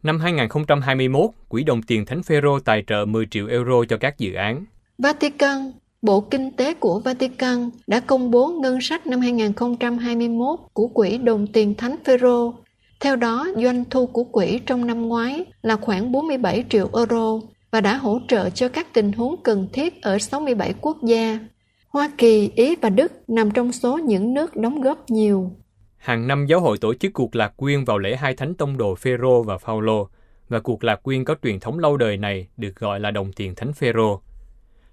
Năm 0.04 0.20
2021, 0.20 1.30
Quỹ 1.50 1.64
đồng 1.64 1.82
tiền 1.84 2.06
Thánh 2.06 2.24
Phêrô 2.24 2.60
tài 2.60 2.84
trợ 2.88 3.06
10 3.06 3.26
triệu 3.32 3.48
euro 3.48 3.86
cho 3.90 3.98
các 3.98 4.18
dự 4.18 4.34
án. 4.34 4.66
Vatican 4.98 5.72
Bộ 6.02 6.22
Kinh 6.22 6.52
tế 6.52 6.74
của 6.74 7.00
Vatican 7.00 7.70
đã 7.88 8.00
công 8.00 8.32
bố 8.32 8.48
ngân 8.48 8.82
sách 8.82 9.08
năm 9.08 9.20
2021 9.20 10.60
của 10.74 10.88
Quỹ 10.88 11.18
đồng 11.18 11.48
tiền 11.48 11.76
Thánh 11.76 11.96
Phêrô. 12.06 12.54
Theo 13.00 13.16
đó, 13.16 13.48
doanh 13.64 13.84
thu 13.90 14.08
của 14.08 14.24
quỹ 14.24 14.60
trong 14.66 14.88
năm 14.88 15.08
ngoái 15.08 15.46
là 15.62 15.76
khoảng 15.76 16.12
47 16.12 16.64
triệu 16.70 16.90
euro 16.98 17.40
và 17.76 17.82
đã 17.82 17.98
hỗ 17.98 18.20
trợ 18.28 18.50
cho 18.50 18.70
các 18.70 18.88
tình 18.94 19.12
huống 19.12 19.44
cần 19.44 19.68
thiết 19.74 20.02
ở 20.02 20.20
67 20.20 20.74
quốc 20.82 20.98
gia. 21.04 21.40
Hoa 21.88 22.12
Kỳ, 22.18 22.52
Ý 22.56 22.76
và 22.82 22.90
Đức 22.90 23.12
nằm 23.28 23.52
trong 23.52 23.72
số 23.72 23.98
những 23.98 24.34
nước 24.34 24.56
đóng 24.56 24.82
góp 24.82 25.10
nhiều. 25.10 25.52
Hàng 25.98 26.28
năm 26.28 26.46
giáo 26.46 26.60
hội 26.60 26.78
tổ 26.78 26.94
chức 26.94 27.14
cuộc 27.14 27.36
lạc 27.36 27.58
quyên 27.58 27.84
vào 27.84 27.98
lễ 27.98 28.16
hai 28.16 28.36
thánh 28.36 28.56
tông 28.56 28.78
đồ 28.78 28.96
Phêrô 28.96 29.44
và 29.44 29.58
Phaolô 29.58 30.10
và 30.50 30.60
cuộc 30.60 30.84
lạc 30.84 31.04
quyên 31.04 31.26
có 31.26 31.36
truyền 31.44 31.60
thống 31.60 31.80
lâu 31.80 31.98
đời 31.98 32.18
này 32.18 32.48
được 32.58 32.76
gọi 32.76 33.00
là 33.00 33.12
đồng 33.12 33.34
tiền 33.34 33.56
thánh 33.56 33.74
Phêrô. 33.74 34.22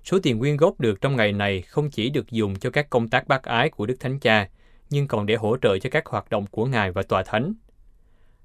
Số 0.05 0.19
tiền 0.23 0.39
quyên 0.39 0.57
góp 0.57 0.81
được 0.81 1.01
trong 1.01 1.17
ngày 1.17 1.33
này 1.33 1.63
không 1.63 1.91
chỉ 1.91 2.11
được 2.11 2.31
dùng 2.31 2.55
cho 2.57 2.71
các 2.71 2.91
công 2.91 3.09
tác 3.09 3.29
bác 3.29 3.43
ái 3.43 3.71
của 3.71 3.87
Đức 3.87 3.97
Thánh 4.01 4.19
Cha, 4.19 4.49
nhưng 4.91 5.09
còn 5.09 5.27
để 5.27 5.35
hỗ 5.35 5.57
trợ 5.57 5.79
cho 5.79 5.91
các 5.91 6.07
hoạt 6.07 6.31
động 6.31 6.47
của 6.51 6.67
Ngài 6.67 6.93
và 6.93 7.03
Tòa 7.03 7.23
Thánh. 7.23 7.55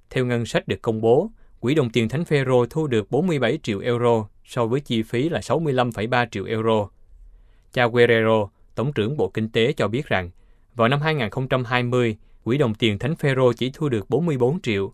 Theo 0.09 0.25
ngân 0.25 0.45
sách 0.45 0.67
được 0.67 0.81
công 0.81 1.01
bố, 1.01 1.29
Quỹ 1.59 1.75
đồng 1.75 1.89
tiền 1.89 2.09
Thánh 2.09 2.25
Phêrô 2.25 2.65
thu 2.65 2.87
được 2.87 3.11
47 3.11 3.59
triệu 3.63 3.79
euro 3.79 4.27
so 4.45 4.65
với 4.65 4.79
chi 4.79 5.03
phí 5.03 5.29
là 5.29 5.39
65,3 5.39 6.27
triệu 6.31 6.45
euro. 6.45 6.89
Cha 7.73 7.87
Guerrero, 7.87 8.49
Tổng 8.75 8.93
trưởng 8.93 9.17
Bộ 9.17 9.29
Kinh 9.29 9.49
tế 9.49 9.73
cho 9.73 9.87
biết 9.87 10.07
rằng, 10.07 10.29
vào 10.75 10.87
năm 10.87 11.01
2020, 11.01 12.17
Quỹ 12.43 12.57
đồng 12.57 12.75
tiền 12.75 12.99
Thánh 12.99 13.15
Phêrô 13.15 13.53
chỉ 13.53 13.71
thu 13.73 13.89
được 13.89 14.09
44 14.09 14.61
triệu. 14.61 14.93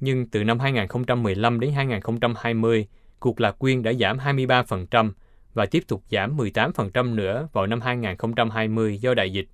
Nhưng 0.00 0.26
từ 0.26 0.44
năm 0.44 0.58
2015 0.58 1.60
đến 1.60 1.72
2020, 1.72 2.86
cuộc 3.18 3.40
lạc 3.40 3.58
quyên 3.58 3.82
đã 3.82 3.92
giảm 3.92 4.18
23% 4.18 5.10
và 5.54 5.66
tiếp 5.66 5.82
tục 5.88 6.02
giảm 6.10 6.36
18% 6.36 7.14
nữa 7.14 7.48
vào 7.52 7.66
năm 7.66 7.80
2020 7.80 8.98
do 8.98 9.14
đại 9.14 9.32
dịch. 9.32 9.46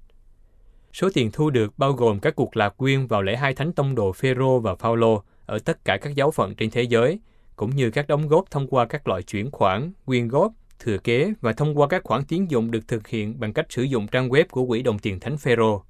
Số 0.93 1.09
tiền 1.15 1.31
thu 1.33 1.51
được 1.51 1.79
bao 1.79 1.93
gồm 1.93 2.21
các 2.21 2.37
cuộc 2.37 2.57
lạc 2.57 2.77
quyên 2.77 3.07
vào 3.07 3.23
lễ 3.23 3.37
hai 3.37 3.55
thánh 3.55 3.73
tông 3.73 3.95
đồ 3.95 4.13
Phêrô 4.13 4.61
và 4.61 4.75
Phaolô 4.75 5.23
ở 5.47 5.59
tất 5.59 5.85
cả 5.85 5.97
các 5.97 6.15
giáo 6.15 6.31
phận 6.31 6.55
trên 6.55 6.71
thế 6.71 6.83
giới, 6.83 7.21
cũng 7.57 7.77
như 7.77 7.91
các 7.91 8.09
đóng 8.09 8.29
góp 8.29 8.51
thông 8.51 8.67
qua 8.69 8.87
các 8.87 9.09
loại 9.09 9.23
chuyển 9.23 9.51
khoản, 9.51 9.93
quyên 10.05 10.29
góp, 10.29 10.53
thừa 10.79 10.99
kế 10.99 11.33
và 11.41 11.53
thông 11.53 11.79
qua 11.79 11.89
các 11.89 12.05
khoản 12.05 12.25
tiến 12.25 12.51
dụng 12.51 12.71
được 12.71 12.89
thực 12.89 13.09
hiện 13.09 13.41
bằng 13.41 13.53
cách 13.53 13.67
sử 13.69 13.83
dụng 13.83 14.07
trang 14.07 14.29
web 14.29 14.45
của 14.51 14.67
Quỹ 14.67 14.83
đồng 14.83 14.99
tiền 14.99 15.21
Thánh 15.21 15.37
Phêrô. 15.39 15.83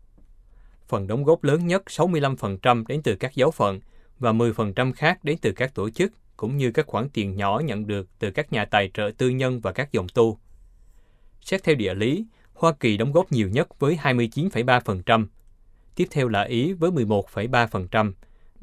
Phần 0.88 1.06
đóng 1.06 1.24
góp 1.24 1.44
lớn 1.44 1.66
nhất 1.66 1.82
65% 1.86 2.84
đến 2.88 3.02
từ 3.02 3.16
các 3.16 3.34
giáo 3.34 3.50
phận 3.50 3.80
và 4.18 4.32
10% 4.32 4.92
khác 4.92 5.24
đến 5.24 5.38
từ 5.38 5.52
các 5.52 5.74
tổ 5.74 5.90
chức, 5.90 6.12
cũng 6.36 6.56
như 6.56 6.70
các 6.70 6.86
khoản 6.86 7.08
tiền 7.08 7.36
nhỏ 7.36 7.60
nhận 7.64 7.86
được 7.86 8.08
từ 8.18 8.30
các 8.30 8.52
nhà 8.52 8.64
tài 8.64 8.90
trợ 8.94 9.10
tư 9.18 9.28
nhân 9.28 9.60
và 9.60 9.72
các 9.72 9.92
dòng 9.92 10.06
tu. 10.14 10.38
Xét 11.40 11.64
theo 11.64 11.74
địa 11.74 11.94
lý, 11.94 12.26
Hoa 12.54 12.72
Kỳ 12.72 12.96
đóng 12.96 13.12
góp 13.12 13.32
nhiều 13.32 13.48
nhất 13.48 13.78
với 13.78 13.98
29,3%, 14.02 15.26
tiếp 15.94 16.08
theo 16.10 16.28
là 16.28 16.42
Ý 16.42 16.72
với 16.72 16.90
11,3%, 16.90 18.12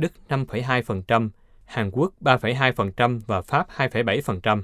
Đức 0.01 0.11
5,2%, 0.29 1.29
Hàn 1.65 1.91
Quốc 1.91 2.13
3,2% 2.21 3.19
và 3.27 3.41
Pháp 3.41 3.67
2,7%. 3.77 4.61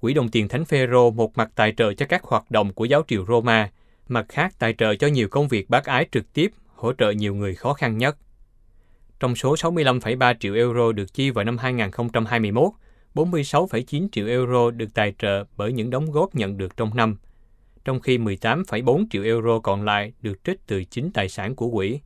Quỹ 0.00 0.14
đồng 0.14 0.28
tiền 0.28 0.48
Thánh 0.48 0.64
Phêrô 0.64 1.10
một 1.10 1.38
mặt 1.38 1.50
tài 1.54 1.72
trợ 1.76 1.94
cho 1.94 2.06
các 2.06 2.22
hoạt 2.22 2.50
động 2.50 2.72
của 2.72 2.84
giáo 2.84 3.02
triều 3.08 3.26
Roma, 3.26 3.70
mặt 4.08 4.26
khác 4.28 4.54
tài 4.58 4.74
trợ 4.78 4.94
cho 4.94 5.06
nhiều 5.06 5.28
công 5.28 5.48
việc 5.48 5.70
bác 5.70 5.84
ái 5.84 6.06
trực 6.12 6.32
tiếp, 6.32 6.52
hỗ 6.74 6.92
trợ 6.92 7.10
nhiều 7.10 7.34
người 7.34 7.54
khó 7.54 7.72
khăn 7.72 7.98
nhất. 7.98 8.16
Trong 9.20 9.36
số 9.36 9.54
65,3 9.54 10.34
triệu 10.40 10.54
euro 10.54 10.92
được 10.92 11.14
chi 11.14 11.30
vào 11.30 11.44
năm 11.44 11.58
2021, 11.58 12.72
46,9 13.14 14.08
triệu 14.12 14.26
euro 14.26 14.70
được 14.70 14.94
tài 14.94 15.14
trợ 15.18 15.44
bởi 15.56 15.72
những 15.72 15.90
đóng 15.90 16.10
góp 16.10 16.34
nhận 16.34 16.58
được 16.58 16.76
trong 16.76 16.96
năm, 16.96 17.16
trong 17.84 18.00
khi 18.00 18.18
18,4 18.18 19.06
triệu 19.10 19.22
euro 19.22 19.58
còn 19.58 19.84
lại 19.84 20.12
được 20.22 20.44
trích 20.44 20.66
từ 20.66 20.84
chính 20.84 21.10
tài 21.10 21.28
sản 21.28 21.54
của 21.54 21.70
quỹ. 21.70 22.00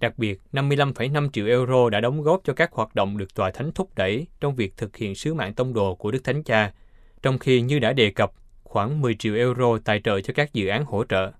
Đặc 0.00 0.18
biệt, 0.18 0.40
55,5 0.52 1.30
triệu 1.30 1.46
euro 1.46 1.90
đã 1.90 2.00
đóng 2.00 2.22
góp 2.22 2.40
cho 2.44 2.52
các 2.52 2.72
hoạt 2.72 2.94
động 2.94 3.18
được 3.18 3.34
Tòa 3.34 3.50
Thánh 3.50 3.72
thúc 3.72 3.90
đẩy 3.96 4.26
trong 4.40 4.54
việc 4.54 4.76
thực 4.76 4.96
hiện 4.96 5.14
sứ 5.14 5.34
mạng 5.34 5.54
tông 5.54 5.74
đồ 5.74 5.94
của 5.94 6.10
Đức 6.10 6.24
Thánh 6.24 6.42
Cha, 6.42 6.72
trong 7.22 7.38
khi 7.38 7.60
như 7.60 7.78
đã 7.78 7.92
đề 7.92 8.10
cập, 8.10 8.32
khoảng 8.62 9.00
10 9.00 9.14
triệu 9.14 9.34
euro 9.34 9.78
tài 9.84 10.00
trợ 10.04 10.20
cho 10.20 10.32
các 10.36 10.52
dự 10.52 10.68
án 10.68 10.84
hỗ 10.84 11.04
trợ. 11.04 11.32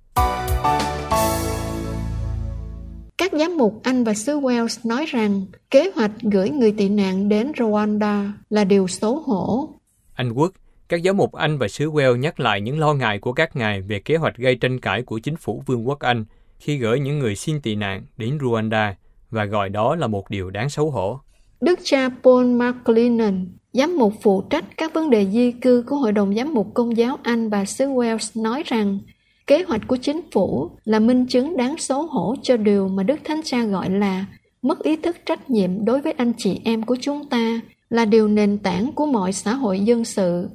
Các 3.19 3.33
giám 3.33 3.57
mục 3.57 3.81
Anh 3.83 4.05
và 4.05 4.15
xứ 4.15 4.41
Wales 4.41 4.89
nói 4.89 5.07
rằng 5.07 5.47
kế 5.71 5.91
hoạch 5.95 6.13
gửi 6.23 6.51
người 6.51 6.73
tị 6.73 6.89
nạn 6.89 7.29
đến 7.29 7.53
Rwanda 7.53 8.31
là 8.51 8.65
điều 8.65 8.89
xấu 8.89 9.19
hổ. 9.19 9.69
Anh 10.15 10.33
Quốc, 10.33 10.53
các 10.89 11.03
giáo 11.03 11.15
mục 11.15 11.33
Anh 11.33 11.59
và 11.59 11.69
xứ 11.69 11.91
Wales 11.91 12.17
nhắc 12.17 12.41
lại 12.41 12.61
những 12.61 12.79
lo 12.79 12.95
ngại 12.95 13.19
của 13.19 13.33
các 13.33 13.57
ngài 13.57 13.81
về 13.81 14.01
kế 14.01 14.17
hoạch 14.17 14.37
gây 14.37 14.57
tranh 14.57 14.81
cãi 14.81 15.03
của 15.03 15.19
chính 15.19 15.37
phủ 15.37 15.63
Vương 15.67 15.89
quốc 15.89 16.01
Anh 16.01 16.25
khi 16.59 16.77
gửi 16.77 17.01
những 17.01 17.19
người 17.19 17.37
xin 17.37 17.61
tị 17.61 17.75
nạn 17.75 18.03
đến 18.17 18.39
Rwanda 18.39 18.93
và 19.31 19.45
gọi 19.45 19.69
đó 19.69 19.97
là 19.97 20.07
một 20.07 20.31
điều 20.31 20.51
đáng 20.51 20.71
xấu 20.71 20.91
hổ. 20.91 21.21
Đức 21.61 21.79
cha 21.83 22.11
Paul 22.23 22.47
McLennan, 22.47 23.47
giám 23.73 23.97
mục 23.99 24.13
phụ 24.23 24.43
trách 24.51 24.65
các 24.77 24.95
vấn 24.95 25.11
đề 25.11 25.27
di 25.27 25.53
cư 25.53 25.85
của 25.87 25.97
Hội 25.97 26.13
đồng 26.13 26.35
Giám 26.35 26.55
mục 26.55 26.75
Công 26.75 26.97
giáo 26.97 27.19
Anh 27.23 27.51
và 27.51 27.65
xứ 27.65 27.87
Wales 27.87 28.43
nói 28.43 28.63
rằng 28.67 28.99
kế 29.47 29.63
hoạch 29.63 29.81
của 29.87 29.97
chính 29.97 30.21
phủ 30.33 30.71
là 30.85 30.99
minh 30.99 31.27
chứng 31.27 31.57
đáng 31.57 31.79
xấu 31.79 32.07
hổ 32.07 32.35
cho 32.43 32.57
điều 32.57 32.89
mà 32.89 33.03
Đức 33.03 33.21
Thánh 33.25 33.41
Cha 33.45 33.65
gọi 33.65 33.91
là 33.91 34.27
mất 34.63 34.83
ý 34.83 34.97
thức 34.97 35.17
trách 35.27 35.51
nhiệm 35.51 35.85
đối 35.85 36.01
với 36.01 36.13
anh 36.13 36.33
chị 36.39 36.61
em 36.65 36.83
của 36.83 36.97
chúng 37.01 37.29
ta 37.29 37.61
là 37.91 38.05
điều 38.05 38.29
nền 38.29 38.59
tảng 38.59 38.93
của 38.93 39.07
mọi 39.07 39.33
xã 39.33 39.55
hội 39.55 39.81
dân 39.81 40.05
sự. 40.05 40.49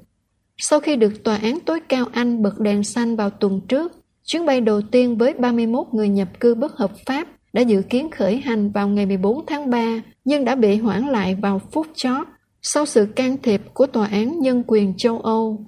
Sau 0.58 0.80
khi 0.80 0.96
được 0.96 1.24
Tòa 1.24 1.36
án 1.38 1.60
tối 1.60 1.80
cao 1.90 2.06
Anh 2.12 2.44
bật 2.44 2.60
đèn 2.60 2.84
xanh 2.84 3.16
vào 3.16 3.30
tuần 3.30 3.62
trước, 3.68 4.03
chuyến 4.26 4.46
bay 4.46 4.62
đầu 4.62 4.82
tiên 4.82 5.18
với 5.18 5.34
31 5.34 5.88
người 5.92 6.10
nhập 6.10 6.28
cư 6.40 6.56
bất 6.56 6.78
hợp 6.78 6.92
pháp 7.06 7.28
đã 7.54 7.62
dự 7.62 7.82
kiến 7.82 8.12
khởi 8.12 8.38
hành 8.38 8.72
vào 8.72 8.88
ngày 8.88 9.06
14 9.06 9.46
tháng 9.46 9.70
3 9.70 10.02
nhưng 10.26 10.46
đã 10.46 10.56
bị 10.56 10.78
hoãn 10.78 11.08
lại 11.08 11.36
vào 11.36 11.62
phút 11.72 11.88
chót 11.96 12.28
sau 12.62 12.86
sự 12.86 13.06
can 13.16 13.38
thiệp 13.44 13.62
của 13.74 13.88
Tòa 13.88 14.08
án 14.08 14.40
Nhân 14.40 14.64
quyền 14.68 14.94
châu 14.98 15.20
Âu. 15.20 15.66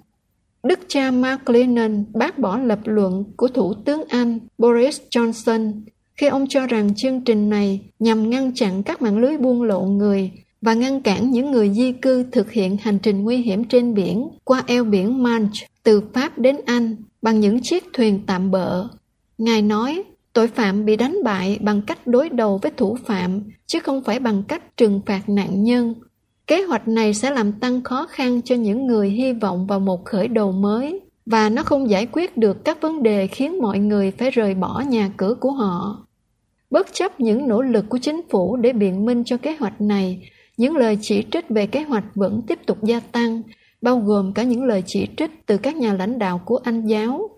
Đức 0.64 0.80
cha 0.88 1.12
Mark 1.12 1.50
Lennon 1.50 2.06
bác 2.14 2.40
bỏ 2.40 2.58
lập 2.58 2.80
luận 2.86 3.24
của 3.38 3.48
Thủ 3.48 3.74
tướng 3.74 4.04
Anh 4.10 4.40
Boris 4.58 5.02
Johnson 5.10 5.72
khi 6.16 6.28
ông 6.28 6.48
cho 6.50 6.68
rằng 6.68 6.96
chương 6.96 7.22
trình 7.22 7.50
này 7.50 7.82
nhằm 8.00 8.30
ngăn 8.30 8.52
chặn 8.56 8.84
các 8.84 9.02
mạng 9.02 9.18
lưới 9.18 9.38
buôn 9.38 9.64
lậu 9.64 9.86
người 9.86 10.32
và 10.62 10.74
ngăn 10.74 11.02
cản 11.02 11.32
những 11.32 11.52
người 11.52 11.70
di 11.70 11.92
cư 11.92 12.26
thực 12.32 12.52
hiện 12.52 12.78
hành 12.82 13.00
trình 13.00 13.24
nguy 13.24 13.38
hiểm 13.38 13.64
trên 13.64 13.94
biển 13.94 14.28
qua 14.44 14.64
eo 14.68 14.84
biển 14.84 15.24
Manch 15.24 15.54
từ 15.84 16.02
Pháp 16.14 16.40
đến 16.40 16.58
Anh 16.66 16.96
bằng 17.26 17.40
những 17.40 17.62
chiếc 17.62 17.84
thuyền 17.94 18.20
tạm 18.28 18.52
bỡ. 18.52 18.88
Ngài 19.38 19.62
nói, 19.62 20.04
tội 20.34 20.48
phạm 20.48 20.86
bị 20.86 20.96
đánh 20.96 21.18
bại 21.24 21.58
bằng 21.62 21.82
cách 21.82 22.08
đối 22.08 22.30
đầu 22.30 22.60
với 22.62 22.72
thủ 22.78 22.98
phạm, 23.06 23.42
chứ 23.66 23.80
không 23.80 24.04
phải 24.04 24.20
bằng 24.20 24.44
cách 24.44 24.78
trừng 24.78 25.02
phạt 25.06 25.30
nạn 25.30 25.64
nhân. 25.64 25.96
Kế 26.48 26.62
hoạch 26.62 26.88
này 26.88 27.14
sẽ 27.14 27.32
làm 27.32 27.52
tăng 27.52 27.84
khó 27.84 28.08
khăn 28.10 28.42
cho 28.42 28.56
những 28.56 28.88
người 28.88 29.10
hy 29.10 29.34
vọng 29.34 29.68
vào 29.68 29.80
một 29.80 30.06
khởi 30.06 30.28
đầu 30.28 30.52
mới, 30.52 31.02
và 31.26 31.50
nó 31.50 31.64
không 31.64 31.90
giải 31.90 32.08
quyết 32.12 32.38
được 32.38 32.66
các 32.66 32.82
vấn 32.82 33.04
đề 33.04 33.28
khiến 33.28 33.62
mọi 33.62 33.80
người 33.80 34.12
phải 34.12 34.32
rời 34.32 34.54
bỏ 34.54 34.84
nhà 34.90 35.12
cửa 35.18 35.36
của 35.40 35.52
họ. 35.52 36.06
Bất 36.70 36.94
chấp 36.94 37.20
những 37.20 37.48
nỗ 37.48 37.62
lực 37.62 37.86
của 37.90 37.98
chính 37.98 38.22
phủ 38.30 38.58
để 38.58 38.74
biện 38.74 39.06
minh 39.06 39.24
cho 39.24 39.38
kế 39.38 39.56
hoạch 39.56 39.82
này, 39.82 40.30
những 40.58 40.76
lời 40.76 40.98
chỉ 41.02 41.24
trích 41.32 41.50
về 41.50 41.68
kế 41.68 41.84
hoạch 41.84 42.06
vẫn 42.16 42.42
tiếp 42.48 42.60
tục 42.66 42.84
gia 42.84 43.00
tăng, 43.00 43.42
bao 43.86 44.00
gồm 44.00 44.34
cả 44.34 44.44
những 44.44 44.64
lời 44.64 44.84
chỉ 44.86 45.08
trích 45.18 45.32
từ 45.46 45.58
các 45.58 45.76
nhà 45.76 45.94
lãnh 45.94 46.20
đạo 46.20 46.42
của 46.46 46.60
Anh 46.64 46.86
giáo. 46.86 47.30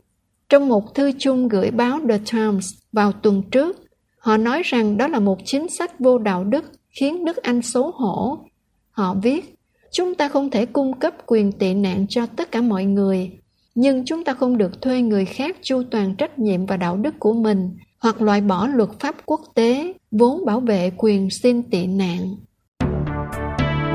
Trong 0.50 0.68
một 0.68 0.96
thư 0.96 1.12
chung 1.20 1.48
gửi 1.48 1.72
báo 1.72 2.00
The 2.10 2.18
Times 2.32 2.66
vào 2.92 3.12
tuần 3.12 3.42
trước, 3.52 3.78
họ 4.20 4.38
nói 4.38 4.62
rằng 4.64 4.98
đó 4.98 5.08
là 5.08 5.20
một 5.20 5.38
chính 5.46 5.70
sách 5.70 6.00
vô 6.00 6.18
đạo 6.18 6.44
đức 6.44 6.66
khiến 7.00 7.26
nước 7.26 7.38
Anh 7.38 7.62
xấu 7.62 7.92
hổ. 7.92 8.38
Họ 8.92 9.16
viết, 9.24 9.56
chúng 9.92 10.16
ta 10.16 10.30
không 10.30 10.50
thể 10.50 10.66
cung 10.66 11.00
cấp 11.00 11.14
quyền 11.26 11.52
tị 11.52 11.74
nạn 11.74 12.06
cho 12.10 12.26
tất 12.26 12.52
cả 12.52 12.62
mọi 12.62 12.86
người, 12.86 13.32
nhưng 13.76 14.06
chúng 14.06 14.24
ta 14.24 14.34
không 14.34 14.58
được 14.58 14.82
thuê 14.82 15.02
người 15.02 15.26
khác 15.26 15.58
chu 15.62 15.84
toàn 15.92 16.16
trách 16.16 16.40
nhiệm 16.40 16.66
và 16.66 16.78
đạo 16.78 16.98
đức 16.98 17.14
của 17.20 17.34
mình 17.34 17.78
hoặc 18.00 18.22
loại 18.22 18.42
bỏ 18.42 18.68
luật 18.68 18.90
pháp 19.00 19.16
quốc 19.26 19.42
tế 19.56 19.94
vốn 20.12 20.46
bảo 20.46 20.60
vệ 20.60 20.92
quyền 20.98 21.30
xin 21.30 21.64
tị 21.64 21.88
nạn. 21.88 22.36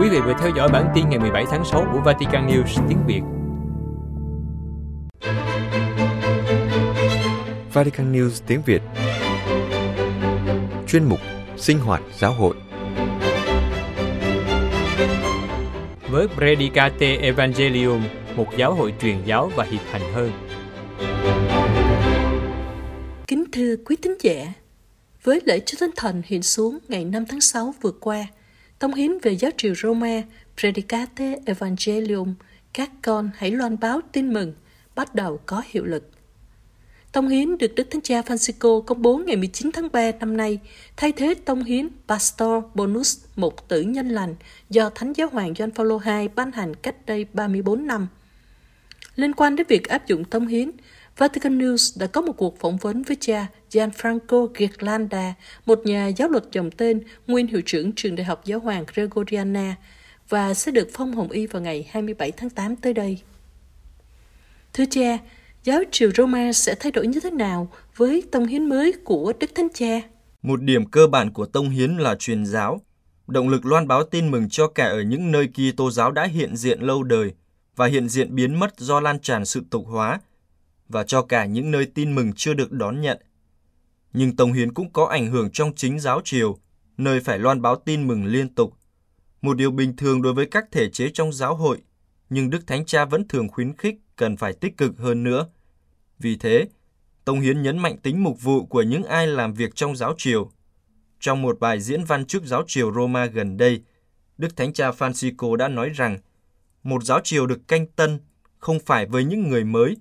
Quý 0.00 0.08
vị 0.08 0.20
vừa 0.20 0.34
theo 0.40 0.50
dõi 0.56 0.68
bản 0.72 0.92
tin 0.94 1.08
ngày 1.08 1.18
17 1.18 1.44
tháng 1.50 1.64
6 1.64 1.86
của 1.92 2.00
Vatican 2.04 2.46
News 2.46 2.88
tiếng 2.88 2.98
Việt. 3.06 3.20
Vatican 7.72 8.12
News 8.12 8.42
tiếng 8.46 8.62
Việt 8.66 8.82
Chuyên 10.88 11.04
mục 11.04 11.18
Sinh 11.56 11.78
hoạt 11.78 12.02
giáo 12.18 12.32
hội 12.32 12.54
Với 16.10 16.28
Predicate 16.28 17.16
Evangelium, 17.16 18.02
một 18.36 18.46
giáo 18.56 18.74
hội 18.74 18.94
truyền 19.00 19.16
giáo 19.26 19.50
và 19.56 19.64
hiệp 19.64 19.80
hành 19.90 20.12
hơn. 20.14 20.32
Kính 23.26 23.44
thưa 23.52 23.76
quý 23.84 23.96
tín 23.96 24.16
giả, 24.20 24.52
với 25.22 25.40
lễ 25.44 25.60
cho 25.66 25.76
thánh 25.80 25.90
thần 25.96 26.22
hiện 26.26 26.42
xuống 26.42 26.78
ngày 26.88 27.04
5 27.04 27.24
tháng 27.28 27.40
6 27.40 27.74
vừa 27.82 27.92
qua– 28.00 28.26
Tông 28.82 28.94
hiến 28.94 29.18
về 29.22 29.32
giáo 29.32 29.50
triều 29.56 29.74
Roma, 29.74 30.22
Predicate 30.60 31.38
Evangelium, 31.46 32.34
các 32.72 32.90
con 33.02 33.30
hãy 33.36 33.50
loan 33.50 33.80
báo 33.80 34.00
tin 34.12 34.32
mừng, 34.32 34.52
bắt 34.94 35.14
đầu 35.14 35.40
có 35.46 35.62
hiệu 35.66 35.84
lực. 35.84 36.10
Tông 37.12 37.28
hiến 37.28 37.58
được 37.58 37.74
Đức 37.74 37.90
Thánh 37.90 38.00
Cha 38.00 38.20
Francisco 38.20 38.80
công 38.80 39.02
bố 39.02 39.16
ngày 39.16 39.36
19 39.36 39.70
tháng 39.72 39.88
3 39.92 40.10
năm 40.20 40.36
nay, 40.36 40.58
thay 40.96 41.12
thế 41.12 41.34
tông 41.34 41.64
hiến 41.64 41.88
Pastor 42.08 42.64
Bonus, 42.74 43.24
một 43.36 43.68
tử 43.68 43.80
nhân 43.80 44.08
lành 44.08 44.34
do 44.70 44.90
Thánh 44.90 45.12
Giáo 45.12 45.28
Hoàng 45.32 45.52
John 45.52 45.70
Paul 45.70 45.92
II 46.06 46.28
ban 46.28 46.52
hành 46.52 46.74
cách 46.74 47.06
đây 47.06 47.26
34 47.32 47.86
năm. 47.86 48.08
Liên 49.16 49.32
quan 49.32 49.56
đến 49.56 49.66
việc 49.68 49.88
áp 49.88 50.06
dụng 50.06 50.24
tông 50.24 50.46
hiến, 50.46 50.70
Vatican 51.16 51.58
News 51.58 52.00
đã 52.00 52.06
có 52.06 52.20
một 52.20 52.32
cuộc 52.32 52.58
phỏng 52.58 52.76
vấn 52.76 53.02
với 53.02 53.16
cha 53.20 53.46
Gianfranco 53.70 54.46
Ghirlanda, 54.54 55.34
một 55.66 55.80
nhà 55.84 56.06
giáo 56.06 56.28
luật 56.28 56.44
dòng 56.52 56.70
tên, 56.70 57.00
nguyên 57.26 57.46
hiệu 57.46 57.60
trưởng 57.66 57.92
trường 57.92 58.16
đại 58.16 58.24
học 58.24 58.44
giáo 58.44 58.58
hoàng 58.60 58.84
Gregoriana, 58.94 59.76
và 60.28 60.54
sẽ 60.54 60.72
được 60.72 60.88
phong 60.92 61.14
hồng 61.14 61.30
y 61.30 61.46
vào 61.46 61.62
ngày 61.62 61.88
27 61.90 62.32
tháng 62.32 62.50
8 62.50 62.76
tới 62.76 62.94
đây. 62.94 63.18
Thưa 64.72 64.84
cha, 64.90 65.18
giáo 65.64 65.82
triều 65.90 66.10
Roma 66.16 66.52
sẽ 66.52 66.74
thay 66.80 66.92
đổi 66.92 67.06
như 67.06 67.20
thế 67.20 67.30
nào 67.30 67.68
với 67.96 68.22
tông 68.30 68.46
hiến 68.46 68.68
mới 68.68 68.92
của 69.04 69.32
Đức 69.40 69.50
Thánh 69.54 69.68
Cha? 69.74 70.00
Một 70.42 70.62
điểm 70.62 70.86
cơ 70.86 71.06
bản 71.06 71.32
của 71.32 71.46
tông 71.46 71.70
hiến 71.70 71.96
là 71.96 72.14
truyền 72.14 72.46
giáo, 72.46 72.80
động 73.26 73.48
lực 73.48 73.66
loan 73.66 73.88
báo 73.88 74.04
tin 74.04 74.30
mừng 74.30 74.48
cho 74.48 74.68
cả 74.68 74.86
ở 74.86 75.02
những 75.02 75.32
nơi 75.32 75.48
Kitô 75.48 75.90
giáo 75.90 76.12
đã 76.12 76.24
hiện 76.24 76.56
diện 76.56 76.80
lâu 76.80 77.02
đời 77.02 77.32
và 77.76 77.86
hiện 77.86 78.08
diện 78.08 78.34
biến 78.34 78.60
mất 78.60 78.78
do 78.78 79.00
lan 79.00 79.18
tràn 79.20 79.44
sự 79.44 79.62
tục 79.70 79.84
hóa– 79.86 80.20
và 80.92 81.04
cho 81.04 81.22
cả 81.22 81.44
những 81.44 81.70
nơi 81.70 81.86
tin 81.86 82.14
mừng 82.14 82.32
chưa 82.32 82.54
được 82.54 82.72
đón 82.72 83.00
nhận. 83.00 83.18
Nhưng 84.12 84.36
Tông 84.36 84.52
Hiến 84.52 84.74
cũng 84.74 84.92
có 84.92 85.04
ảnh 85.06 85.26
hưởng 85.26 85.50
trong 85.50 85.72
chính 85.76 86.00
giáo 86.00 86.20
triều, 86.24 86.58
nơi 86.96 87.20
phải 87.20 87.38
loan 87.38 87.62
báo 87.62 87.76
tin 87.76 88.06
mừng 88.06 88.24
liên 88.24 88.54
tục. 88.54 88.74
Một 89.42 89.56
điều 89.56 89.70
bình 89.70 89.96
thường 89.96 90.22
đối 90.22 90.34
với 90.34 90.46
các 90.46 90.64
thể 90.72 90.90
chế 90.90 91.10
trong 91.14 91.32
giáo 91.32 91.54
hội, 91.54 91.78
nhưng 92.30 92.50
Đức 92.50 92.66
Thánh 92.66 92.84
Cha 92.84 93.04
vẫn 93.04 93.28
thường 93.28 93.48
khuyến 93.48 93.76
khích 93.76 93.94
cần 94.16 94.36
phải 94.36 94.52
tích 94.52 94.76
cực 94.76 94.98
hơn 94.98 95.22
nữa. 95.22 95.48
Vì 96.18 96.36
thế, 96.36 96.68
Tông 97.24 97.40
Hiến 97.40 97.62
nhấn 97.62 97.78
mạnh 97.78 97.98
tính 97.98 98.22
mục 98.22 98.42
vụ 98.42 98.66
của 98.66 98.82
những 98.82 99.04
ai 99.04 99.26
làm 99.26 99.54
việc 99.54 99.74
trong 99.74 99.96
giáo 99.96 100.14
triều. 100.18 100.50
Trong 101.20 101.42
một 101.42 101.60
bài 101.60 101.80
diễn 101.80 102.04
văn 102.04 102.26
trước 102.26 102.44
giáo 102.44 102.64
triều 102.66 102.92
Roma 102.92 103.26
gần 103.26 103.56
đây, 103.56 103.82
Đức 104.38 104.56
Thánh 104.56 104.72
Cha 104.72 104.90
Francisco 104.90 105.56
đã 105.56 105.68
nói 105.68 105.88
rằng 105.88 106.18
một 106.82 107.04
giáo 107.04 107.20
triều 107.24 107.46
được 107.46 107.68
canh 107.68 107.86
tân 107.86 108.20
không 108.58 108.78
phải 108.86 109.06
với 109.06 109.24
những 109.24 109.48
người 109.48 109.64
mới, 109.64 109.96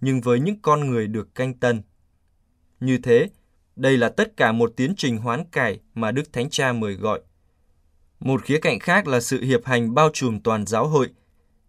nhưng 0.00 0.20
với 0.20 0.40
những 0.40 0.60
con 0.62 0.90
người 0.90 1.06
được 1.06 1.34
canh 1.34 1.54
tân. 1.54 1.82
Như 2.80 2.98
thế, 2.98 3.28
đây 3.76 3.96
là 3.96 4.08
tất 4.08 4.36
cả 4.36 4.52
một 4.52 4.72
tiến 4.76 4.94
trình 4.96 5.18
hoán 5.18 5.44
cải 5.44 5.80
mà 5.94 6.12
Đức 6.12 6.32
Thánh 6.32 6.50
Cha 6.50 6.72
mời 6.72 6.94
gọi. 6.94 7.20
Một 8.20 8.42
khía 8.42 8.58
cạnh 8.58 8.78
khác 8.78 9.06
là 9.06 9.20
sự 9.20 9.42
hiệp 9.42 9.64
hành 9.64 9.94
bao 9.94 10.10
trùm 10.12 10.40
toàn 10.40 10.66
giáo 10.66 10.86
hội, 10.86 11.08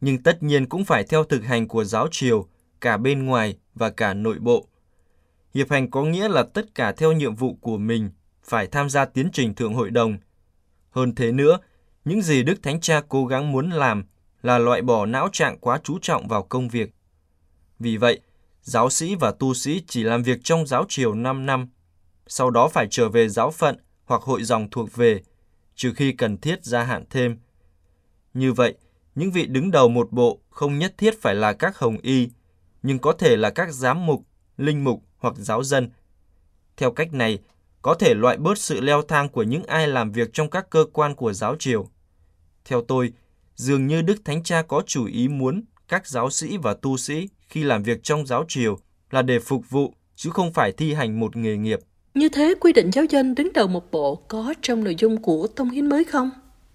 nhưng 0.01 0.23
tất 0.23 0.43
nhiên 0.43 0.65
cũng 0.65 0.85
phải 0.85 1.03
theo 1.03 1.23
thực 1.23 1.43
hành 1.43 1.67
của 1.67 1.83
giáo 1.83 2.07
triều, 2.11 2.47
cả 2.81 2.97
bên 2.97 3.25
ngoài 3.25 3.57
và 3.75 3.89
cả 3.89 4.13
nội 4.13 4.39
bộ. 4.39 4.67
Hiệp 5.53 5.69
hành 5.69 5.91
có 5.91 6.03
nghĩa 6.03 6.27
là 6.27 6.43
tất 6.43 6.75
cả 6.75 6.91
theo 6.91 7.11
nhiệm 7.11 7.35
vụ 7.35 7.57
của 7.61 7.77
mình 7.77 8.09
phải 8.43 8.67
tham 8.67 8.89
gia 8.89 9.05
tiến 9.05 9.29
trình 9.33 9.55
thượng 9.55 9.73
hội 9.73 9.89
đồng. 9.89 10.17
Hơn 10.89 11.15
thế 11.15 11.31
nữa, 11.31 11.59
những 12.05 12.21
gì 12.21 12.43
Đức 12.43 12.63
Thánh 12.63 12.81
Cha 12.81 13.01
cố 13.09 13.25
gắng 13.25 13.51
muốn 13.51 13.69
làm 13.69 14.03
là 14.41 14.57
loại 14.57 14.81
bỏ 14.81 15.05
não 15.05 15.29
trạng 15.31 15.57
quá 15.59 15.79
chú 15.83 15.99
trọng 16.01 16.27
vào 16.27 16.43
công 16.43 16.69
việc. 16.69 16.93
Vì 17.79 17.97
vậy, 17.97 18.19
giáo 18.61 18.89
sĩ 18.89 19.15
và 19.15 19.31
tu 19.39 19.53
sĩ 19.53 19.81
chỉ 19.87 20.03
làm 20.03 20.23
việc 20.23 20.39
trong 20.43 20.67
giáo 20.67 20.85
triều 20.89 21.13
5 21.13 21.45
năm, 21.45 21.69
sau 22.27 22.49
đó 22.49 22.67
phải 22.67 22.87
trở 22.91 23.09
về 23.09 23.29
giáo 23.29 23.51
phận 23.51 23.77
hoặc 24.05 24.21
hội 24.21 24.43
dòng 24.43 24.69
thuộc 24.71 24.95
về, 24.95 25.21
trừ 25.75 25.93
khi 25.93 26.11
cần 26.11 26.37
thiết 26.37 26.65
gia 26.65 26.83
hạn 26.83 27.03
thêm. 27.09 27.37
Như 28.33 28.53
vậy, 28.53 28.75
những 29.15 29.31
vị 29.31 29.45
đứng 29.45 29.71
đầu 29.71 29.89
một 29.89 30.11
bộ 30.11 30.39
không 30.49 30.79
nhất 30.79 30.93
thiết 30.97 31.21
phải 31.21 31.35
là 31.35 31.53
các 31.53 31.77
hồng 31.77 31.97
y, 32.01 32.29
nhưng 32.83 32.99
có 32.99 33.13
thể 33.13 33.37
là 33.37 33.49
các 33.49 33.73
giám 33.73 34.05
mục, 34.05 34.23
linh 34.57 34.83
mục 34.83 35.03
hoặc 35.17 35.33
giáo 35.37 35.63
dân. 35.63 35.89
Theo 36.77 36.91
cách 36.91 37.13
này, 37.13 37.39
có 37.81 37.93
thể 37.93 38.13
loại 38.13 38.37
bớt 38.37 38.57
sự 38.57 38.81
leo 38.81 39.01
thang 39.01 39.29
của 39.29 39.43
những 39.43 39.63
ai 39.63 39.87
làm 39.87 40.11
việc 40.11 40.29
trong 40.33 40.49
các 40.49 40.69
cơ 40.69 40.85
quan 40.93 41.15
của 41.15 41.33
giáo 41.33 41.55
triều. 41.59 41.89
Theo 42.65 42.81
tôi, 42.87 43.13
dường 43.55 43.87
như 43.87 44.01
Đức 44.01 44.17
Thánh 44.25 44.43
Cha 44.43 44.61
có 44.61 44.83
chủ 44.85 45.05
ý 45.05 45.27
muốn 45.27 45.63
các 45.87 46.07
giáo 46.07 46.29
sĩ 46.29 46.57
và 46.57 46.73
tu 46.73 46.97
sĩ 46.97 47.29
khi 47.47 47.63
làm 47.63 47.83
việc 47.83 48.03
trong 48.03 48.25
giáo 48.25 48.45
triều 48.47 48.77
là 49.11 49.21
để 49.21 49.39
phục 49.39 49.69
vụ 49.69 49.93
chứ 50.15 50.29
không 50.29 50.53
phải 50.53 50.71
thi 50.71 50.93
hành 50.93 51.19
một 51.19 51.35
nghề 51.35 51.57
nghiệp. 51.57 51.79
Như 52.13 52.29
thế 52.29 52.53
quy 52.59 52.73
định 52.73 52.91
giáo 52.91 53.05
dân 53.05 53.35
đứng 53.35 53.53
đầu 53.53 53.67
một 53.67 53.91
bộ 53.91 54.15
có 54.15 54.53
trong 54.61 54.83
nội 54.83 54.95
dung 54.97 55.21
của 55.21 55.47
tông 55.55 55.69
hiến 55.69 55.89
mới 55.89 56.03
không? 56.03 56.29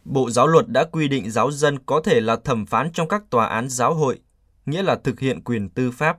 Bộ 0.05 0.31
giáo 0.31 0.47
luật 0.47 0.69
đã 0.69 0.85
quy 0.85 1.09
định 1.09 1.31
giáo 1.31 1.51
dân 1.51 1.79
có 1.87 2.01
thể 2.05 2.21
là 2.21 2.37
thẩm 2.37 2.67
phán 2.67 2.93
trong 2.93 3.09
các 3.09 3.23
tòa 3.31 3.47
án 3.47 3.69
giáo 3.69 3.95
hội, 3.95 4.19
nghĩa 4.67 4.83
là 4.83 4.97
thực 5.05 5.21
hiện 5.21 5.45
quyền 5.45 5.69
tư 5.69 5.91
pháp. 5.91 6.19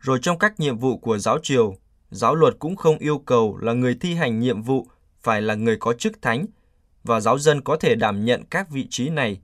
Rồi 0.00 0.18
trong 0.22 0.38
các 0.38 0.60
nhiệm 0.60 0.78
vụ 0.78 0.98
của 0.98 1.18
giáo 1.18 1.38
triều, 1.42 1.74
giáo 2.10 2.34
luật 2.34 2.54
cũng 2.58 2.76
không 2.76 2.98
yêu 2.98 3.18
cầu 3.18 3.56
là 3.56 3.72
người 3.72 3.96
thi 4.00 4.14
hành 4.14 4.40
nhiệm 4.40 4.62
vụ 4.62 4.86
phải 5.22 5.42
là 5.42 5.54
người 5.54 5.76
có 5.76 5.92
chức 5.92 6.22
thánh 6.22 6.46
và 7.04 7.20
giáo 7.20 7.38
dân 7.38 7.60
có 7.60 7.76
thể 7.76 7.94
đảm 7.94 8.24
nhận 8.24 8.44
các 8.50 8.70
vị 8.70 8.86
trí 8.90 9.08
này. 9.08 9.40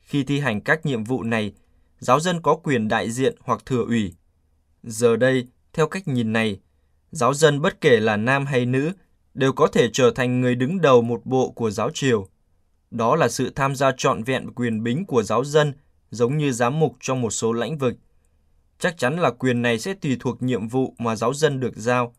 Khi 0.00 0.24
thi 0.24 0.40
hành 0.40 0.60
các 0.60 0.86
nhiệm 0.86 1.04
vụ 1.04 1.22
này, 1.22 1.52
giáo 2.00 2.20
dân 2.20 2.42
có 2.42 2.54
quyền 2.54 2.88
đại 2.88 3.10
diện 3.10 3.36
hoặc 3.40 3.66
thừa 3.66 3.84
ủy. 3.84 4.14
Giờ 4.82 5.16
đây, 5.16 5.46
theo 5.72 5.88
cách 5.88 6.08
nhìn 6.08 6.32
này, 6.32 6.60
giáo 7.10 7.34
dân 7.34 7.60
bất 7.60 7.80
kể 7.80 8.00
là 8.00 8.16
nam 8.16 8.46
hay 8.46 8.66
nữ 8.66 8.92
đều 9.34 9.52
có 9.52 9.66
thể 9.66 9.90
trở 9.92 10.10
thành 10.10 10.40
người 10.40 10.54
đứng 10.54 10.80
đầu 10.80 11.02
một 11.02 11.20
bộ 11.24 11.50
của 11.50 11.70
giáo 11.70 11.90
triều. 11.94 12.28
Đó 12.90 13.16
là 13.16 13.28
sự 13.28 13.52
tham 13.54 13.74
gia 13.74 13.92
trọn 13.96 14.22
vẹn 14.22 14.50
quyền 14.50 14.82
bính 14.82 15.06
của 15.06 15.22
giáo 15.22 15.44
dân 15.44 15.72
giống 16.10 16.38
như 16.38 16.52
giám 16.52 16.80
mục 16.80 16.96
trong 17.00 17.20
một 17.20 17.30
số 17.30 17.52
lãnh 17.52 17.78
vực. 17.78 17.94
Chắc 18.78 18.98
chắn 18.98 19.18
là 19.18 19.30
quyền 19.30 19.62
này 19.62 19.78
sẽ 19.78 19.94
tùy 19.94 20.16
thuộc 20.20 20.42
nhiệm 20.42 20.68
vụ 20.68 20.94
mà 20.98 21.16
giáo 21.16 21.34
dân 21.34 21.60
được 21.60 21.76
giao. 21.76 22.14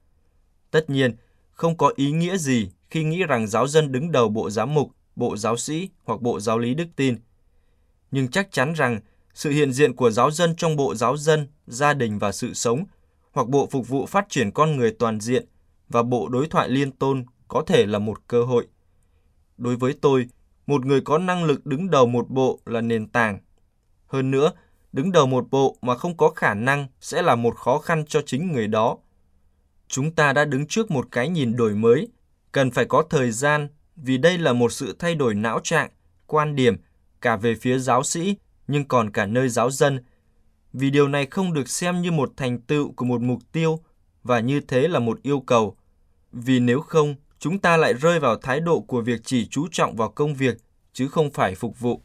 Tất 0.71 0.89
nhiên, 0.89 1.15
không 1.51 1.77
có 1.77 1.93
ý 1.95 2.11
nghĩa 2.11 2.37
gì 2.37 2.69
khi 2.89 3.03
nghĩ 3.03 3.23
rằng 3.23 3.47
giáo 3.47 3.67
dân 3.67 3.91
đứng 3.91 4.11
đầu 4.11 4.29
bộ 4.29 4.49
giám 4.49 4.73
mục, 4.73 4.91
bộ 5.15 5.37
giáo 5.37 5.57
sĩ 5.57 5.89
hoặc 6.03 6.21
bộ 6.21 6.39
giáo 6.39 6.59
lý 6.59 6.73
đức 6.73 6.87
tin. 6.95 7.17
Nhưng 8.11 8.27
chắc 8.27 8.51
chắn 8.51 8.73
rằng 8.73 8.99
sự 9.33 9.49
hiện 9.49 9.73
diện 9.73 9.95
của 9.95 10.11
giáo 10.11 10.31
dân 10.31 10.55
trong 10.55 10.75
bộ 10.75 10.95
giáo 10.95 11.17
dân, 11.17 11.47
gia 11.67 11.93
đình 11.93 12.19
và 12.19 12.31
sự 12.31 12.53
sống, 12.53 12.83
hoặc 13.31 13.47
bộ 13.47 13.67
phục 13.71 13.87
vụ 13.87 14.05
phát 14.05 14.25
triển 14.29 14.51
con 14.51 14.77
người 14.77 14.91
toàn 14.91 15.19
diện 15.19 15.45
và 15.89 16.03
bộ 16.03 16.29
đối 16.29 16.47
thoại 16.47 16.69
liên 16.69 16.91
tôn 16.91 17.25
có 17.47 17.63
thể 17.67 17.85
là 17.85 17.99
một 17.99 18.27
cơ 18.27 18.43
hội. 18.43 18.67
Đối 19.57 19.75
với 19.75 19.93
tôi, 20.01 20.27
một 20.67 20.85
người 20.85 21.01
có 21.01 21.17
năng 21.17 21.43
lực 21.43 21.65
đứng 21.65 21.89
đầu 21.89 22.07
một 22.07 22.29
bộ 22.29 22.59
là 22.65 22.81
nền 22.81 23.07
tảng. 23.07 23.39
Hơn 24.07 24.31
nữa, 24.31 24.51
đứng 24.93 25.11
đầu 25.11 25.27
một 25.27 25.47
bộ 25.51 25.77
mà 25.81 25.95
không 25.95 26.17
có 26.17 26.29
khả 26.29 26.53
năng 26.53 26.87
sẽ 27.01 27.21
là 27.21 27.35
một 27.35 27.55
khó 27.57 27.77
khăn 27.77 28.05
cho 28.07 28.21
chính 28.25 28.51
người 28.51 28.67
đó. 28.67 28.97
Chúng 29.87 30.11
ta 30.11 30.33
đã 30.33 30.45
đứng 30.45 30.67
trước 30.67 30.91
một 30.91 31.07
cái 31.11 31.29
nhìn 31.29 31.55
đổi 31.55 31.75
mới, 31.75 32.07
cần 32.51 32.71
phải 32.71 32.85
có 32.85 33.03
thời 33.09 33.31
gian 33.31 33.67
vì 33.95 34.17
đây 34.17 34.37
là 34.37 34.53
một 34.53 34.71
sự 34.71 34.95
thay 34.99 35.15
đổi 35.15 35.35
não 35.35 35.59
trạng, 35.63 35.89
quan 36.27 36.55
điểm 36.55 36.77
cả 37.21 37.35
về 37.35 37.55
phía 37.55 37.79
giáo 37.79 38.03
sĩ 38.03 38.35
nhưng 38.67 38.85
còn 38.85 39.11
cả 39.11 39.25
nơi 39.25 39.49
giáo 39.49 39.71
dân. 39.71 40.03
Vì 40.73 40.89
điều 40.89 41.07
này 41.07 41.27
không 41.31 41.53
được 41.53 41.69
xem 41.69 42.01
như 42.01 42.11
một 42.11 42.31
thành 42.37 42.61
tựu 42.61 42.91
của 42.91 43.05
một 43.05 43.21
mục 43.21 43.39
tiêu 43.51 43.79
và 44.23 44.39
như 44.39 44.61
thế 44.61 44.87
là 44.87 44.99
một 44.99 45.23
yêu 45.23 45.39
cầu. 45.39 45.77
Vì 46.31 46.59
nếu 46.59 46.81
không, 46.81 47.15
chúng 47.39 47.59
ta 47.59 47.77
lại 47.77 47.93
rơi 47.93 48.19
vào 48.19 48.35
thái 48.35 48.59
độ 48.59 48.79
của 48.79 49.01
việc 49.01 49.21
chỉ 49.23 49.47
chú 49.47 49.67
trọng 49.71 49.95
vào 49.95 50.09
công 50.09 50.35
việc 50.35 50.57
chứ 50.93 51.07
không 51.07 51.31
phải 51.31 51.55
phục 51.55 51.79
vụ. 51.79 52.01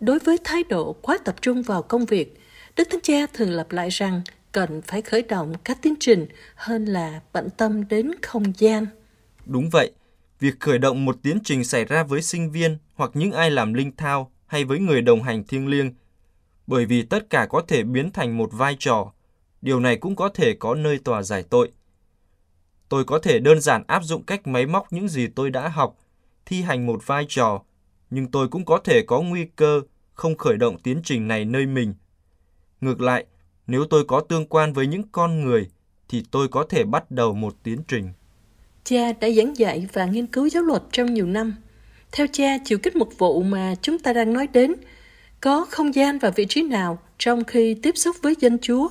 Đối 0.00 0.18
với 0.18 0.38
thái 0.44 0.64
độ 0.68 0.92
quá 0.92 1.18
tập 1.24 1.34
trung 1.40 1.62
vào 1.62 1.82
công 1.82 2.04
việc, 2.04 2.40
Đức 2.76 2.88
Thánh 2.90 3.00
Cha 3.00 3.26
thường 3.32 3.50
lặp 3.50 3.72
lại 3.72 3.88
rằng 3.88 4.22
cần 4.52 4.82
phải 4.82 5.02
khởi 5.02 5.22
động 5.22 5.54
các 5.64 5.78
tiến 5.82 5.94
trình 6.00 6.26
hơn 6.54 6.84
là 6.84 7.20
bận 7.32 7.48
tâm 7.56 7.88
đến 7.88 8.10
không 8.22 8.52
gian. 8.58 8.86
Đúng 9.46 9.70
vậy, 9.70 9.92
việc 10.40 10.60
khởi 10.60 10.78
động 10.78 11.04
một 11.04 11.16
tiến 11.22 11.38
trình 11.44 11.64
xảy 11.64 11.84
ra 11.84 12.04
với 12.04 12.22
sinh 12.22 12.50
viên 12.50 12.78
hoặc 12.94 13.10
những 13.14 13.32
ai 13.32 13.50
làm 13.50 13.74
linh 13.74 13.96
thao 13.96 14.30
hay 14.54 14.64
với 14.64 14.78
người 14.78 15.02
đồng 15.02 15.22
hành 15.22 15.44
thiêng 15.44 15.68
liêng, 15.68 15.92
bởi 16.66 16.86
vì 16.86 17.02
tất 17.02 17.30
cả 17.30 17.46
có 17.46 17.62
thể 17.68 17.82
biến 17.82 18.10
thành 18.10 18.38
một 18.38 18.50
vai 18.52 18.76
trò, 18.78 19.12
điều 19.62 19.80
này 19.80 19.96
cũng 19.96 20.16
có 20.16 20.28
thể 20.28 20.54
có 20.54 20.74
nơi 20.74 20.98
tòa 20.98 21.22
giải 21.22 21.42
tội. 21.42 21.72
Tôi 22.88 23.04
có 23.04 23.18
thể 23.18 23.38
đơn 23.38 23.60
giản 23.60 23.82
áp 23.86 24.04
dụng 24.04 24.22
cách 24.22 24.46
máy 24.46 24.66
móc 24.66 24.92
những 24.92 25.08
gì 25.08 25.26
tôi 25.26 25.50
đã 25.50 25.68
học, 25.68 25.96
thi 26.46 26.62
hành 26.62 26.86
một 26.86 27.06
vai 27.06 27.26
trò, 27.28 27.62
nhưng 28.10 28.30
tôi 28.30 28.48
cũng 28.48 28.64
có 28.64 28.78
thể 28.78 29.02
có 29.06 29.20
nguy 29.20 29.44
cơ 29.56 29.80
không 30.12 30.36
khởi 30.36 30.56
động 30.56 30.78
tiến 30.78 31.00
trình 31.04 31.28
này 31.28 31.44
nơi 31.44 31.66
mình. 31.66 31.94
Ngược 32.80 33.00
lại, 33.00 33.26
nếu 33.66 33.84
tôi 33.90 34.04
có 34.04 34.20
tương 34.20 34.46
quan 34.46 34.72
với 34.72 34.86
những 34.86 35.02
con 35.12 35.44
người, 35.44 35.68
thì 36.08 36.24
tôi 36.30 36.48
có 36.48 36.64
thể 36.68 36.84
bắt 36.84 37.10
đầu 37.10 37.34
một 37.34 37.54
tiến 37.62 37.78
trình. 37.88 38.12
Cha 38.84 39.12
đã 39.12 39.28
giảng 39.30 39.56
dạy 39.56 39.86
và 39.92 40.04
nghiên 40.04 40.26
cứu 40.26 40.48
giáo 40.48 40.62
luật 40.62 40.82
trong 40.92 41.14
nhiều 41.14 41.26
năm. 41.26 41.54
Theo 42.16 42.26
cha, 42.32 42.58
chịu 42.64 42.78
kích 42.78 42.96
mục 42.96 43.18
vụ 43.18 43.42
mà 43.42 43.74
chúng 43.82 43.98
ta 43.98 44.12
đang 44.12 44.32
nói 44.32 44.46
đến, 44.46 44.74
có 45.40 45.66
không 45.70 45.94
gian 45.94 46.18
và 46.18 46.30
vị 46.30 46.46
trí 46.48 46.62
nào 46.62 46.98
trong 47.18 47.44
khi 47.44 47.74
tiếp 47.82 47.96
xúc 47.96 48.16
với 48.22 48.34
dân 48.40 48.58
Chúa? 48.58 48.88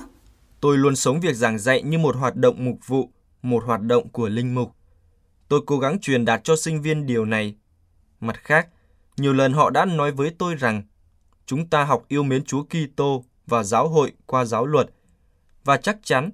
Tôi 0.60 0.78
luôn 0.78 0.96
sống 0.96 1.20
việc 1.20 1.34
giảng 1.34 1.58
dạy 1.58 1.82
như 1.82 1.98
một 1.98 2.16
hoạt 2.16 2.36
động 2.36 2.64
mục 2.64 2.78
vụ, 2.86 3.10
một 3.42 3.64
hoạt 3.64 3.80
động 3.80 4.08
của 4.08 4.28
linh 4.28 4.54
mục. 4.54 4.76
Tôi 5.48 5.60
cố 5.66 5.78
gắng 5.78 6.00
truyền 6.00 6.24
đạt 6.24 6.44
cho 6.44 6.56
sinh 6.56 6.82
viên 6.82 7.06
điều 7.06 7.24
này. 7.24 7.54
Mặt 8.20 8.36
khác, 8.36 8.68
nhiều 9.16 9.32
lần 9.32 9.52
họ 9.52 9.70
đã 9.70 9.84
nói 9.84 10.12
với 10.12 10.30
tôi 10.38 10.54
rằng 10.54 10.82
chúng 11.46 11.66
ta 11.66 11.84
học 11.84 12.04
yêu 12.08 12.22
mến 12.22 12.44
Chúa 12.44 12.62
Kitô 12.62 13.24
và 13.46 13.62
giáo 13.62 13.88
hội 13.88 14.12
qua 14.26 14.44
giáo 14.44 14.66
luật. 14.66 14.90
Và 15.64 15.76
chắc 15.76 15.98
chắn, 16.02 16.30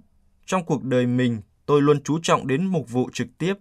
trong 0.47 0.65
cuộc 0.65 0.85
đời 0.85 1.07
mình, 1.07 1.41
tôi 1.67 1.83
luôn 1.83 2.03
chú 2.03 2.19
trọng 2.23 2.47
đến 2.47 2.67
mục 2.67 2.89
vụ 2.89 3.11
trực 3.13 3.29
tiếp. 3.39 3.55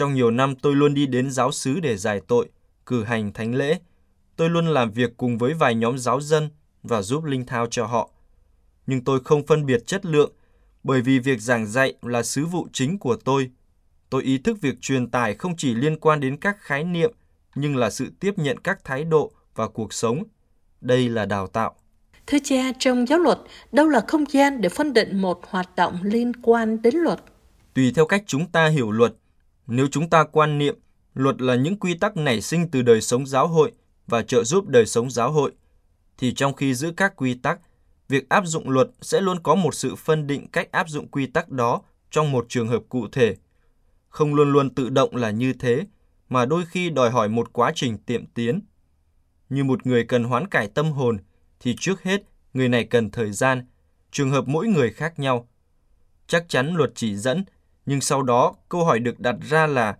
Trong 0.00 0.14
nhiều 0.14 0.30
năm 0.30 0.54
tôi 0.54 0.76
luôn 0.76 0.94
đi 0.94 1.06
đến 1.06 1.30
giáo 1.30 1.52
xứ 1.52 1.80
để 1.80 1.96
giải 1.96 2.20
tội, 2.28 2.48
cử 2.86 3.04
hành 3.04 3.32
thánh 3.32 3.54
lễ. 3.54 3.78
Tôi 4.36 4.50
luôn 4.50 4.66
làm 4.66 4.90
việc 4.90 5.16
cùng 5.16 5.38
với 5.38 5.54
vài 5.54 5.74
nhóm 5.74 5.98
giáo 5.98 6.20
dân 6.20 6.50
và 6.82 7.02
giúp 7.02 7.24
linh 7.24 7.46
thao 7.46 7.66
cho 7.66 7.86
họ. 7.86 8.10
Nhưng 8.86 9.04
tôi 9.04 9.20
không 9.24 9.46
phân 9.46 9.66
biệt 9.66 9.86
chất 9.86 10.06
lượng, 10.06 10.32
bởi 10.82 11.02
vì 11.02 11.18
việc 11.18 11.40
giảng 11.40 11.66
dạy 11.66 11.94
là 12.02 12.22
sứ 12.22 12.46
vụ 12.46 12.68
chính 12.72 12.98
của 12.98 13.16
tôi. 13.16 13.50
Tôi 14.10 14.22
ý 14.22 14.38
thức 14.38 14.58
việc 14.60 14.80
truyền 14.80 15.10
tải 15.10 15.34
không 15.34 15.56
chỉ 15.56 15.74
liên 15.74 16.00
quan 16.00 16.20
đến 16.20 16.36
các 16.36 16.56
khái 16.60 16.84
niệm, 16.84 17.12
nhưng 17.54 17.76
là 17.76 17.90
sự 17.90 18.12
tiếp 18.20 18.34
nhận 18.36 18.58
các 18.58 18.84
thái 18.84 19.04
độ 19.04 19.32
và 19.54 19.68
cuộc 19.68 19.92
sống. 19.92 20.22
Đây 20.80 21.08
là 21.08 21.26
đào 21.26 21.46
tạo. 21.46 21.74
Thưa 22.26 22.38
cha, 22.44 22.72
trong 22.78 23.06
giáo 23.06 23.18
luật, 23.18 23.38
đâu 23.72 23.88
là 23.88 24.00
không 24.08 24.24
gian 24.30 24.60
để 24.60 24.68
phân 24.68 24.92
định 24.92 25.20
một 25.20 25.40
hoạt 25.48 25.76
động 25.76 25.98
liên 26.02 26.32
quan 26.42 26.82
đến 26.82 26.96
luật? 26.96 27.20
Tùy 27.74 27.92
theo 27.96 28.06
cách 28.06 28.24
chúng 28.26 28.46
ta 28.46 28.68
hiểu 28.68 28.90
luật, 28.90 29.14
nếu 29.70 29.88
chúng 29.90 30.10
ta 30.10 30.24
quan 30.24 30.58
niệm 30.58 30.78
luật 31.14 31.40
là 31.42 31.54
những 31.54 31.78
quy 31.78 31.94
tắc 31.94 32.16
nảy 32.16 32.40
sinh 32.40 32.70
từ 32.70 32.82
đời 32.82 33.00
sống 33.00 33.26
giáo 33.26 33.48
hội 33.48 33.72
và 34.06 34.22
trợ 34.22 34.44
giúp 34.44 34.68
đời 34.68 34.86
sống 34.86 35.10
giáo 35.10 35.32
hội, 35.32 35.52
thì 36.18 36.34
trong 36.34 36.54
khi 36.54 36.74
giữ 36.74 36.92
các 36.96 37.16
quy 37.16 37.34
tắc, 37.34 37.60
việc 38.08 38.28
áp 38.28 38.46
dụng 38.46 38.70
luật 38.70 38.88
sẽ 39.00 39.20
luôn 39.20 39.42
có 39.42 39.54
một 39.54 39.74
sự 39.74 39.94
phân 39.94 40.26
định 40.26 40.46
cách 40.48 40.72
áp 40.72 40.88
dụng 40.88 41.08
quy 41.08 41.26
tắc 41.26 41.48
đó 41.48 41.82
trong 42.10 42.32
một 42.32 42.46
trường 42.48 42.68
hợp 42.68 42.82
cụ 42.88 43.06
thể. 43.12 43.36
Không 44.08 44.34
luôn 44.34 44.52
luôn 44.52 44.74
tự 44.74 44.88
động 44.88 45.16
là 45.16 45.30
như 45.30 45.52
thế, 45.52 45.86
mà 46.28 46.44
đôi 46.44 46.64
khi 46.66 46.90
đòi 46.90 47.10
hỏi 47.10 47.28
một 47.28 47.52
quá 47.52 47.72
trình 47.74 47.98
tiệm 47.98 48.26
tiến. 48.26 48.60
Như 49.48 49.64
một 49.64 49.86
người 49.86 50.04
cần 50.04 50.24
hoán 50.24 50.48
cải 50.48 50.68
tâm 50.68 50.92
hồn, 50.92 51.18
thì 51.60 51.76
trước 51.80 52.02
hết 52.02 52.22
người 52.54 52.68
này 52.68 52.84
cần 52.84 53.10
thời 53.10 53.32
gian, 53.32 53.66
trường 54.10 54.30
hợp 54.30 54.44
mỗi 54.48 54.66
người 54.66 54.92
khác 54.92 55.18
nhau. 55.18 55.48
Chắc 56.26 56.48
chắn 56.48 56.74
luật 56.74 56.92
chỉ 56.94 57.16
dẫn, 57.16 57.44
nhưng 57.86 58.00
sau 58.00 58.22
đó 58.22 58.54
câu 58.68 58.84
hỏi 58.84 58.98
được 58.98 59.20
đặt 59.20 59.36
ra 59.50 59.66
là 59.66 59.96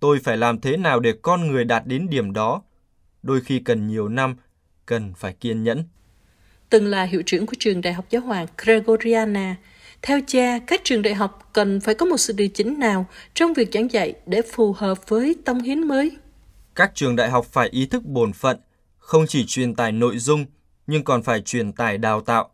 tôi 0.00 0.18
phải 0.24 0.36
làm 0.36 0.60
thế 0.60 0.76
nào 0.76 1.00
để 1.00 1.12
con 1.22 1.48
người 1.48 1.64
đạt 1.64 1.86
đến 1.86 2.08
điểm 2.10 2.32
đó? 2.32 2.62
Đôi 3.22 3.40
khi 3.40 3.58
cần 3.58 3.86
nhiều 3.86 4.08
năm, 4.08 4.36
cần 4.86 5.14
phải 5.16 5.32
kiên 5.32 5.62
nhẫn. 5.62 5.84
Từng 6.70 6.86
là 6.86 7.02
hiệu 7.02 7.22
trưởng 7.26 7.46
của 7.46 7.56
trường 7.58 7.80
Đại 7.80 7.92
học 7.92 8.04
Giáo 8.10 8.22
hoàng 8.22 8.46
Gregoriana, 8.58 9.56
theo 10.02 10.20
cha, 10.26 10.58
các 10.66 10.80
trường 10.84 11.02
đại 11.02 11.14
học 11.14 11.50
cần 11.52 11.80
phải 11.80 11.94
có 11.94 12.06
một 12.06 12.16
sự 12.16 12.32
điều 12.32 12.48
chỉnh 12.54 12.78
nào 12.78 13.06
trong 13.34 13.54
việc 13.54 13.68
giảng 13.72 13.92
dạy 13.92 14.14
để 14.26 14.42
phù 14.52 14.72
hợp 14.72 15.08
với 15.08 15.36
tông 15.44 15.60
hiến 15.60 15.88
mới? 15.88 16.16
Các 16.74 16.92
trường 16.94 17.16
đại 17.16 17.30
học 17.30 17.46
phải 17.46 17.68
ý 17.68 17.86
thức 17.86 18.04
bổn 18.04 18.32
phận, 18.32 18.60
không 18.98 19.26
chỉ 19.26 19.44
truyền 19.46 19.74
tải 19.74 19.92
nội 19.92 20.18
dung 20.18 20.46
nhưng 20.86 21.04
còn 21.04 21.22
phải 21.22 21.40
truyền 21.40 21.72
tải 21.72 21.98
đào 21.98 22.20
tạo. 22.20 22.50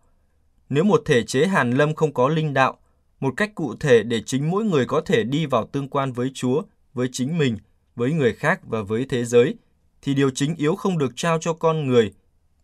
Nếu 0.68 0.84
một 0.84 1.02
thể 1.06 1.22
chế 1.22 1.46
hàn 1.46 1.70
lâm 1.70 1.94
không 1.94 2.14
có 2.14 2.28
linh 2.28 2.54
đạo, 2.54 2.78
một 3.24 3.34
cách 3.36 3.54
cụ 3.54 3.74
thể 3.80 4.02
để 4.02 4.20
chính 4.26 4.50
mỗi 4.50 4.64
người 4.64 4.86
có 4.86 5.00
thể 5.00 5.24
đi 5.24 5.46
vào 5.46 5.66
tương 5.66 5.88
quan 5.88 6.12
với 6.12 6.30
Chúa, 6.34 6.62
với 6.94 7.08
chính 7.12 7.38
mình, 7.38 7.56
với 7.96 8.12
người 8.12 8.32
khác 8.32 8.60
và 8.62 8.82
với 8.82 9.06
thế 9.08 9.24
giới, 9.24 9.54
thì 10.02 10.14
điều 10.14 10.30
chính 10.30 10.56
yếu 10.56 10.74
không 10.74 10.98
được 10.98 11.12
trao 11.16 11.38
cho 11.40 11.52
con 11.52 11.86
người, 11.86 12.12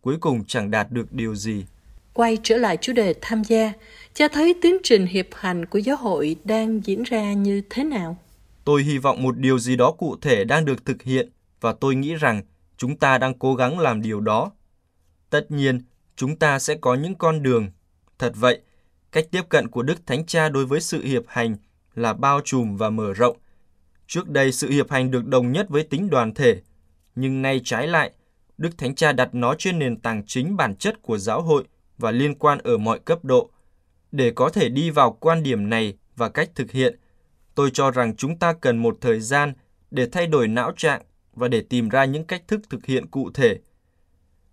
cuối 0.01 0.17
cùng 0.21 0.45
chẳng 0.45 0.71
đạt 0.71 0.91
được 0.91 1.13
điều 1.13 1.35
gì. 1.35 1.65
Quay 2.15 2.39
trở 2.43 2.57
lại 2.57 2.77
chủ 2.77 2.93
đề 2.93 3.15
tham 3.21 3.45
gia, 3.45 3.73
cha 4.15 4.29
thấy 4.29 4.55
tiến 4.63 4.77
trình 4.83 5.07
hiệp 5.07 5.27
hành 5.35 5.67
của 5.67 5.79
giáo 5.79 5.97
hội 5.97 6.37
đang 6.45 6.81
diễn 6.85 7.03
ra 7.03 7.33
như 7.33 7.63
thế 7.71 7.85
nào? 7.85 8.17
Tôi 8.65 8.83
hy 8.83 8.99
vọng 8.99 9.23
một 9.23 9.39
điều 9.39 9.59
gì 9.59 9.77
đó 9.77 9.93
cụ 9.93 10.17
thể 10.21 10.45
đang 10.45 10.65
được 10.65 10.85
thực 10.85 11.03
hiện 11.03 11.29
và 11.61 11.73
tôi 11.73 11.95
nghĩ 11.95 12.15
rằng 12.15 12.43
chúng 12.77 12.97
ta 12.97 13.19
đang 13.19 13.39
cố 13.39 13.55
gắng 13.55 13.79
làm 13.79 14.03
điều 14.03 14.21
đó. 14.21 14.51
Tất 15.31 15.51
nhiên, 15.51 15.81
chúng 16.17 16.37
ta 16.37 16.59
sẽ 16.59 16.75
có 16.81 16.95
những 16.95 17.15
con 17.15 17.43
đường. 17.43 17.71
Thật 18.19 18.33
vậy, 18.37 18.61
cách 19.13 19.27
tiếp 19.31 19.43
cận 19.49 19.69
của 19.69 19.83
Đức 19.83 20.07
Thánh 20.07 20.27
Cha 20.27 20.49
đối 20.49 20.67
với 20.67 20.81
sự 20.81 21.05
hiệp 21.05 21.23
hành 21.29 21.57
là 21.95 22.13
bao 22.13 22.41
trùm 22.45 22.77
và 22.77 22.91
mở 22.91 23.13
rộng. 23.13 23.37
Trước 24.07 24.29
đây 24.29 24.53
sự 24.53 24.71
hiệp 24.71 24.91
hành 24.91 25.11
được 25.11 25.27
đồng 25.27 25.53
nhất 25.53 25.67
với 25.69 25.83
tính 25.83 26.11
đoàn 26.11 26.35
thể, 26.35 26.61
nhưng 27.15 27.43
nay 27.43 27.61
trái 27.65 27.87
lại, 27.87 28.11
Đức 28.59 28.79
Thánh 28.79 28.95
Cha 28.95 29.13
đặt 29.13 29.35
nó 29.35 29.55
trên 29.59 29.79
nền 29.79 30.01
tảng 30.01 30.23
chính 30.27 30.57
bản 30.57 30.77
chất 30.77 31.03
của 31.03 31.19
giáo 31.19 31.43
hội 31.43 31.65
và 31.99 32.11
liên 32.11 32.35
quan 32.35 32.59
ở 32.59 32.79
mọi 32.79 32.99
cấp 32.99 33.25
độ. 33.25 33.51
Để 34.13 34.31
có 34.31 34.51
thể 34.51 34.69
đi 34.69 34.91
vào 34.91 35.13
quan 35.21 35.43
điểm 35.43 35.69
này 35.69 35.95
và 36.17 36.29
cách 36.29 36.51
thực 36.55 36.71
hiện, 36.71 36.99
tôi 37.55 37.71
cho 37.73 37.91
rằng 37.91 38.17
chúng 38.17 38.39
ta 38.39 38.53
cần 38.53 38.79
một 38.79 38.99
thời 39.01 39.21
gian 39.21 39.53
để 39.91 40.09
thay 40.13 40.27
đổi 40.27 40.49
não 40.49 40.73
trạng 40.77 41.03
và 41.33 41.49
để 41.49 41.63
tìm 41.69 41.89
ra 41.89 42.05
những 42.05 42.25
cách 42.25 42.43
thức 42.49 42.61
thực 42.71 42.87
hiện 42.87 43.07
cụ 43.07 43.31
thể– 43.35 43.59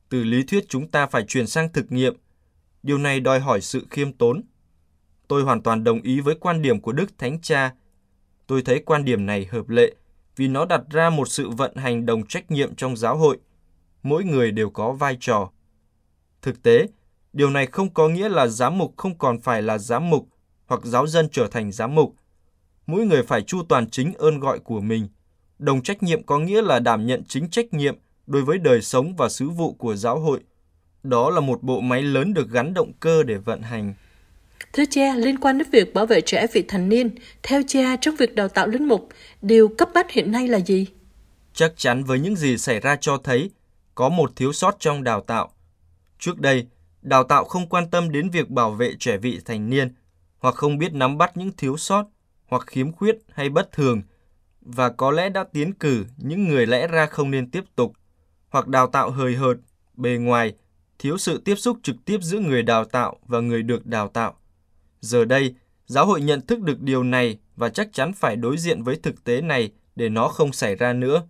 từ 0.10 0.24
lý 0.24 0.44
thuyết 0.44 0.70
chúng 0.70 0.88
ta 0.88 1.08
phải 1.08 1.24
chuyển 1.28 1.48
sang 1.48 1.74
thực 1.74 1.92
nghiệm. 1.92 2.16
Điều 2.88 2.98
này 2.98 3.20
đòi 3.20 3.40
hỏi 3.40 3.62
sự 3.62 3.88
khiêm 3.90 4.14
tốn. 4.14 4.42
Tôi 5.28 5.44
hoàn 5.44 5.62
toàn 5.62 5.84
đồng 5.84 6.02
ý 6.02 6.20
với 6.20 6.36
quan 6.36 6.62
điểm 6.62 6.82
của 6.82 6.92
Đức 6.92 7.18
Thánh 7.18 7.42
Cha. 7.42 7.74
Tôi 8.48 8.62
thấy 8.62 8.84
quan 8.86 9.06
điểm 9.06 9.26
này 9.26 9.46
hợp 9.46 9.70
lệ 9.70 9.96
vì 10.36 10.48
nó 10.48 10.66
đặt 10.66 10.82
ra 10.90 11.10
một 11.10 11.28
sự 11.28 11.50
vận 11.50 11.76
hành 11.76 12.06
đồng 12.06 12.28
trách 12.28 12.52
nhiệm 12.52 12.76
trong 12.76 12.98
giáo 12.98 13.18
hội. 13.18 13.38
Mỗi 14.04 14.24
người 14.24 14.52
đều 14.52 14.70
có 14.70 14.92
vai 14.92 15.18
trò. 15.20 15.52
Thực 16.42 16.64
tế, 16.64 16.88
điều 17.34 17.50
này 17.50 17.66
không 17.66 17.94
có 17.94 18.10
nghĩa 18.10 18.30
là 18.30 18.48
giám 18.48 18.78
mục 18.78 18.94
không 18.98 19.18
còn 19.18 19.42
phải 19.42 19.62
là 19.62 19.78
giám 19.78 20.10
mục 20.10 20.28
hoặc 20.68 20.82
giáo 20.84 21.08
dân 21.08 21.30
trở 21.32 21.48
thành 21.48 21.72
giám 21.72 21.96
mục. 21.96 22.16
Mỗi 22.86 23.06
người 23.06 23.24
phải 23.24 23.42
chu 23.42 23.64
toàn 23.70 23.90
chính 23.90 24.14
ơn 24.14 24.40
gọi 24.40 24.60
của 24.60 24.82
mình. 24.82 25.08
Đồng 25.60 25.82
trách 25.82 26.04
nhiệm 26.04 26.24
có 26.24 26.40
nghĩa 26.40 26.62
là 26.62 26.80
đảm 26.80 27.06
nhận 27.06 27.24
chính 27.28 27.50
trách 27.50 27.74
nhiệm 27.74 27.96
đối 28.28 28.42
với 28.42 28.58
đời 28.58 28.82
sống 28.82 29.16
và 29.16 29.30
sứ 29.30 29.50
vụ 29.50 29.74
của 29.74 29.96
giáo 29.96 30.20
hội. 30.20 30.40
Đó 31.10 31.30
là 31.30 31.40
một 31.40 31.64
bộ 31.64 31.82
máy 31.82 32.04
lớn 32.04 32.34
được 32.34 32.52
gắn 32.52 32.74
động 32.74 32.92
cơ 33.00 33.24
để 33.24 33.38
vận 33.38 33.62
hành. 33.62 33.94
Thưa 34.74 34.84
cha, 34.90 35.16
liên 35.16 35.38
quan 35.38 35.58
đến 35.58 35.68
việc 35.72 35.94
bảo 35.94 36.06
vệ 36.06 36.22
trẻ 36.22 36.48
vị 36.54 36.66
thành 36.68 36.90
niên, 36.90 37.10
theo 37.44 37.62
cha 37.68 37.96
trong 38.02 38.16
việc 38.16 38.36
đào 38.36 38.48
tạo 38.48 38.68
linh 38.68 38.88
mục, 38.88 39.10
điều 39.42 39.68
cấp 39.68 39.90
bách 39.94 40.12
hiện 40.12 40.32
nay 40.32 40.48
là 40.48 40.60
gì? 40.60 40.88
Chắc 41.54 41.74
chắn 41.76 42.04
với 42.04 42.20
những 42.20 42.36
gì 42.36 42.58
xảy 42.58 42.80
ra 42.80 42.96
cho 43.02 43.18
thấy 43.18 43.52
có 43.96 44.10
một 44.10 44.36
thiếu 44.36 44.54
sót 44.54 44.76
trong 44.80 45.04
đào 45.04 45.22
tạo. 45.22 45.52
Trước 46.20 46.40
đây, 46.40 46.68
đào 47.02 47.24
tạo 47.24 47.44
không 47.44 47.70
quan 47.70 47.90
tâm 47.90 48.12
đến 48.12 48.30
việc 48.30 48.50
bảo 48.50 48.72
vệ 48.72 48.94
trẻ 49.00 49.18
vị 49.18 49.40
thành 49.46 49.70
niên 49.70 49.96
hoặc 50.40 50.56
không 50.56 50.78
biết 50.78 50.94
nắm 50.94 51.18
bắt 51.18 51.38
những 51.38 51.52
thiếu 51.58 51.78
sót 51.78 52.06
hoặc 52.48 52.64
khiếm 52.68 52.92
khuyết 52.92 53.18
hay 53.32 53.50
bất 53.50 53.72
thường 53.72 54.02
và 54.62 54.90
có 54.90 55.12
lẽ 55.12 55.30
đã 55.30 55.44
tiến 55.54 55.74
cử 55.74 56.06
những 56.18 56.48
người 56.48 56.66
lẽ 56.66 56.88
ra 56.88 57.06
không 57.06 57.32
nên 57.32 57.52
tiếp 57.52 57.64
tục 57.76 57.94
hoặc 58.50 58.68
đào 58.68 58.88
tạo 58.88 59.12
hời 59.12 59.36
hợt, 59.36 59.58
bề 59.94 60.10
ngoài, 60.10 60.54
thiếu 61.00 61.18
sự 61.18 61.42
tiếp 61.46 61.56
xúc 61.56 61.80
trực 61.84 61.96
tiếp 62.06 62.18
giữa 62.22 62.40
người 62.40 62.64
đào 62.64 62.86
tạo 62.86 63.18
và 63.26 63.40
người 63.40 63.64
được 63.64 63.86
đào 63.86 64.08
tạo. 64.08 64.36
Giờ 65.00 65.26
đây, 65.26 65.56
giáo 65.86 66.06
hội 66.06 66.22
nhận 66.22 66.42
thức 66.42 66.62
được 66.62 66.82
điều 66.82 67.04
này 67.04 67.40
và 67.56 67.70
chắc 67.70 67.94
chắn 67.94 68.14
phải 68.14 68.36
đối 68.36 68.58
diện 68.58 68.84
với 68.84 68.96
thực 68.96 69.24
tế 69.24 69.42
này 69.42 69.72
để 69.96 70.10
nó 70.10 70.28
không 70.28 70.54
xảy 70.54 70.76
ra 70.76 70.94
nữa. 70.94 71.24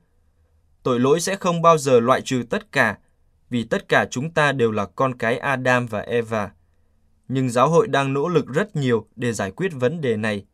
Tội 0.83 0.99
lỗi 0.99 1.19
sẽ 1.19 1.35
không 1.35 1.61
bao 1.61 1.77
giờ 1.77 1.99
loại 1.99 2.21
trừ 2.21 2.43
tất 2.49 2.71
cả, 2.71 2.97
vì 3.49 3.63
tất 3.63 3.87
cả 3.87 4.07
chúng 4.11 4.31
ta 4.31 4.51
đều 4.51 4.71
là 4.71 4.85
con 4.85 5.17
cái 5.17 5.37
Adam 5.37 5.85
và 5.85 5.99
Eva. 5.99 6.51
Nhưng 7.27 7.49
giáo 7.49 7.69
hội 7.69 7.87
đang 7.87 8.13
nỗ 8.13 8.27
lực 8.27 8.47
rất 8.47 8.75
nhiều 8.75 9.07
để 9.15 9.33
giải 9.33 9.51
quyết 9.51 9.71
vấn 9.73 10.01
đề 10.01 10.17
này. 10.17 10.45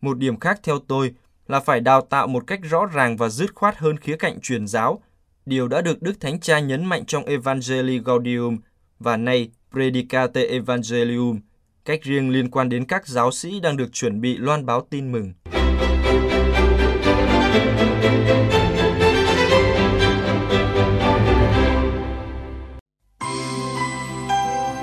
Một 0.00 0.18
điểm 0.18 0.40
khác 0.40 0.60
theo 0.62 0.78
tôi 0.78 1.14
là 1.46 1.60
phải 1.60 1.80
đào 1.80 2.00
tạo 2.00 2.26
một 2.26 2.46
cách 2.46 2.60
rõ 2.62 2.86
ràng 2.86 3.16
và 3.16 3.28
dứt 3.28 3.54
khoát 3.54 3.78
hơn 3.78 3.96
khía 3.96 4.16
cạnh 4.16 4.40
truyền 4.40 4.66
giáo, 4.66 5.02
điều 5.46 5.68
đã 5.68 5.80
được 5.80 6.02
Đức 6.02 6.20
Thánh 6.20 6.40
Cha 6.40 6.58
nhấn 6.58 6.84
mạnh 6.84 7.04
trong 7.06 7.24
Evangelii 7.24 8.00
Gaudium 8.04 8.58
và 8.98 9.16
nay 9.16 9.50
Predicate 9.72 10.46
Evangelium, 10.46 11.40
cách 11.84 12.02
riêng 12.02 12.30
liên 12.30 12.50
quan 12.50 12.68
đến 12.68 12.84
các 12.84 13.06
giáo 13.06 13.30
sĩ 13.30 13.60
đang 13.60 13.76
được 13.76 13.92
chuẩn 13.92 14.20
bị 14.20 14.36
loan 14.36 14.66
báo 14.66 14.86
tin 14.90 15.12
mừng. 15.12 15.32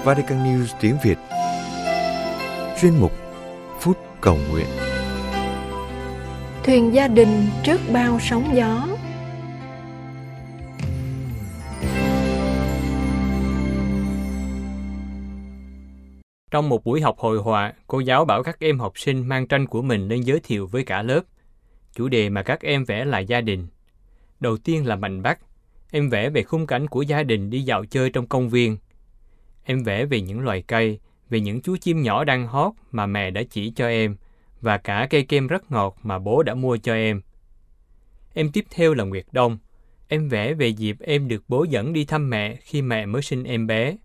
Vatican 0.04 0.44
News 0.44 0.66
tiếng 0.82 0.98
Việt. 1.04 1.18
Chuyên 2.82 2.94
mục 3.00 3.12
Phút 3.80 3.98
Cầu 4.22 4.38
Nguyện. 4.52 4.68
Thuyền 6.64 6.94
gia 6.94 7.08
đình 7.08 7.48
trước 7.64 7.82
bao 7.94 8.20
sóng 8.22 8.56
gió 8.56 8.88
Trong 16.52 16.70
một 16.70 16.84
buổi 16.84 17.02
học 17.02 17.18
hội 17.18 17.38
họa, 17.38 17.74
cô 17.88 18.00
giáo 18.00 18.26
bảo 18.26 18.44
các 18.44 18.60
em 18.60 18.80
học 18.80 19.00
sinh 19.00 19.28
mang 19.28 19.48
tranh 19.48 19.66
của 19.66 19.82
mình 19.82 20.08
lên 20.08 20.22
giới 20.22 20.40
thiệu 20.40 20.68
với 20.68 20.84
cả 20.84 21.02
lớp. 21.02 21.22
Chủ 21.94 22.08
đề 22.08 22.30
mà 22.30 22.44
các 22.44 22.62
em 22.62 22.84
vẽ 22.84 23.06
là 23.06 23.20
gia 23.20 23.42
đình. 23.42 23.68
Đầu 24.40 24.58
tiên 24.58 24.86
là 24.86 24.96
Mạnh 24.96 25.22
Bắc. 25.22 25.40
Em 25.92 26.10
vẽ 26.10 26.30
về 26.30 26.44
khung 26.44 26.68
cảnh 26.68 26.88
của 26.88 27.02
gia 27.02 27.24
đình 27.24 27.50
đi 27.50 27.62
dạo 27.62 27.86
chơi 27.86 28.10
trong 28.10 28.28
công 28.28 28.50
viên. 28.50 28.78
Em 29.64 29.84
vẽ 29.84 30.06
về 30.06 30.22
những 30.22 30.40
loài 30.40 30.62
cây, 30.62 31.00
về 31.30 31.40
những 31.40 31.62
chú 31.62 31.78
chim 31.78 32.02
nhỏ 32.02 32.24
đang 32.24 32.48
hót 32.48 32.74
mà 32.92 33.06
mẹ 33.06 33.32
đã 33.32 33.44
chỉ 33.50 33.72
cho 33.76 33.88
em, 33.88 34.16
và 34.62 34.78
cả 34.78 35.08
cây 35.10 35.24
kem 35.24 35.48
rất 35.48 35.72
ngọt 35.72 35.98
mà 36.04 36.20
bố 36.20 36.44
đã 36.44 36.54
mua 36.54 36.78
cho 36.78 36.94
em. 36.94 37.22
Em 38.34 38.52
tiếp 38.52 38.66
theo 38.72 38.94
là 38.94 39.04
Nguyệt 39.04 39.26
Đông. 39.32 39.58
Em 40.08 40.30
vẽ 40.30 40.54
về 40.54 40.68
dịp 40.68 40.98
em 41.00 41.28
được 41.28 41.44
bố 41.48 41.64
dẫn 41.64 41.94
đi 41.94 42.06
thăm 42.06 42.30
mẹ 42.30 42.56
khi 42.56 42.82
mẹ 42.82 43.06
mới 43.06 43.22
sinh 43.22 43.44
em 43.44 43.68
bé. 43.68 43.98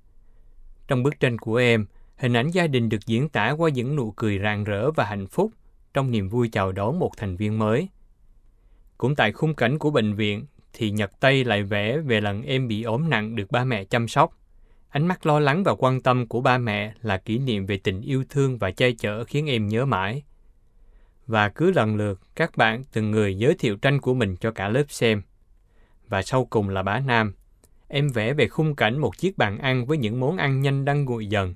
Trong 0.89 1.03
bức 1.03 1.21
tranh 1.21 1.39
của 1.39 1.57
em, 1.57 1.87
hình 2.23 2.33
ảnh 2.33 2.51
gia 2.51 2.67
đình 2.67 2.89
được 2.89 3.07
diễn 3.07 3.29
tả 3.29 3.51
qua 3.51 3.71
những 3.71 3.97
nụ 3.97 4.11
cười 4.11 4.39
rạng 4.39 4.65
rỡ 4.65 4.91
và 4.91 5.05
hạnh 5.05 5.27
phúc 5.27 5.53
trong 5.95 6.11
niềm 6.11 6.29
vui 6.29 6.49
chào 6.49 6.73
đón 6.73 6.99
một 6.99 7.11
thành 7.17 7.37
viên 7.37 7.59
mới. 7.59 7.89
Cũng 8.99 9.15
tại 9.15 9.33
khung 9.33 9.55
cảnh 9.55 9.79
của 9.79 9.91
bệnh 9.91 10.15
viện, 10.15 10.47
thì 10.73 10.91
Nhật 10.91 11.21
Tây 11.21 11.45
lại 11.45 11.63
vẽ 11.63 11.99
về 11.99 12.21
lần 12.21 12.43
em 12.43 12.69
bị 12.69 12.83
ốm 12.83 13.11
nặng 13.11 13.37
được 13.37 13.51
ba 13.51 13.65
mẹ 13.65 13.85
chăm 13.85 14.09
sóc. 14.09 14.39
Ánh 14.89 15.07
mắt 15.07 15.27
lo 15.27 15.41
lắng 15.41 15.65
và 15.65 15.75
quan 15.75 16.01
tâm 16.01 16.27
của 16.27 16.41
ba 16.41 16.59
mẹ 16.59 16.95
là 17.03 17.17
kỷ 17.17 17.39
niệm 17.39 17.67
về 17.67 17.79
tình 17.79 18.01
yêu 18.01 18.25
thương 18.29 18.59
và 18.59 18.71
che 18.71 18.91
chở 18.99 19.25
khiến 19.25 19.51
em 19.51 19.69
nhớ 19.69 19.85
mãi. 19.85 20.23
Và 21.27 21.49
cứ 21.49 21.73
lần 21.73 21.97
lượt, 21.97 22.21
các 22.35 22.57
bạn 22.57 22.85
từng 22.93 23.11
người 23.11 23.39
giới 23.39 23.55
thiệu 23.55 23.77
tranh 23.77 24.01
của 24.01 24.15
mình 24.15 24.37
cho 24.37 24.51
cả 24.51 24.69
lớp 24.69 24.85
xem. 24.89 25.23
Và 26.09 26.23
sau 26.23 26.45
cùng 26.45 26.69
là 26.69 26.83
bá 26.83 27.01
Nam. 27.01 27.35
Em 27.89 28.09
vẽ 28.09 28.33
về 28.33 28.49
khung 28.49 28.75
cảnh 28.75 28.99
một 28.99 29.19
chiếc 29.19 29.39
bàn 29.39 29.59
ăn 29.59 29.87
với 29.87 29.99
những 29.99 30.21
món 30.21 30.37
ăn 30.37 30.61
nhanh 30.61 30.85
đang 30.85 31.05
nguội 31.05 31.27
dần. 31.27 31.55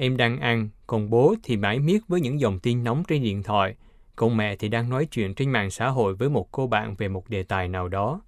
Em 0.00 0.16
đang 0.16 0.40
ăn, 0.40 0.68
còn 0.86 1.10
bố 1.10 1.34
thì 1.42 1.56
mãi 1.56 1.78
miết 1.78 1.98
với 2.08 2.20
những 2.20 2.40
dòng 2.40 2.58
tin 2.58 2.84
nóng 2.84 3.02
trên 3.08 3.22
điện 3.22 3.42
thoại, 3.42 3.74
còn 4.16 4.36
mẹ 4.36 4.56
thì 4.56 4.68
đang 4.68 4.90
nói 4.90 5.06
chuyện 5.06 5.34
trên 5.34 5.50
mạng 5.50 5.70
xã 5.70 5.88
hội 5.88 6.14
với 6.14 6.28
một 6.28 6.52
cô 6.52 6.66
bạn 6.66 6.94
về 6.94 7.08
một 7.08 7.28
đề 7.28 7.42
tài 7.42 7.68
nào 7.68 7.88
đó. 7.88 8.20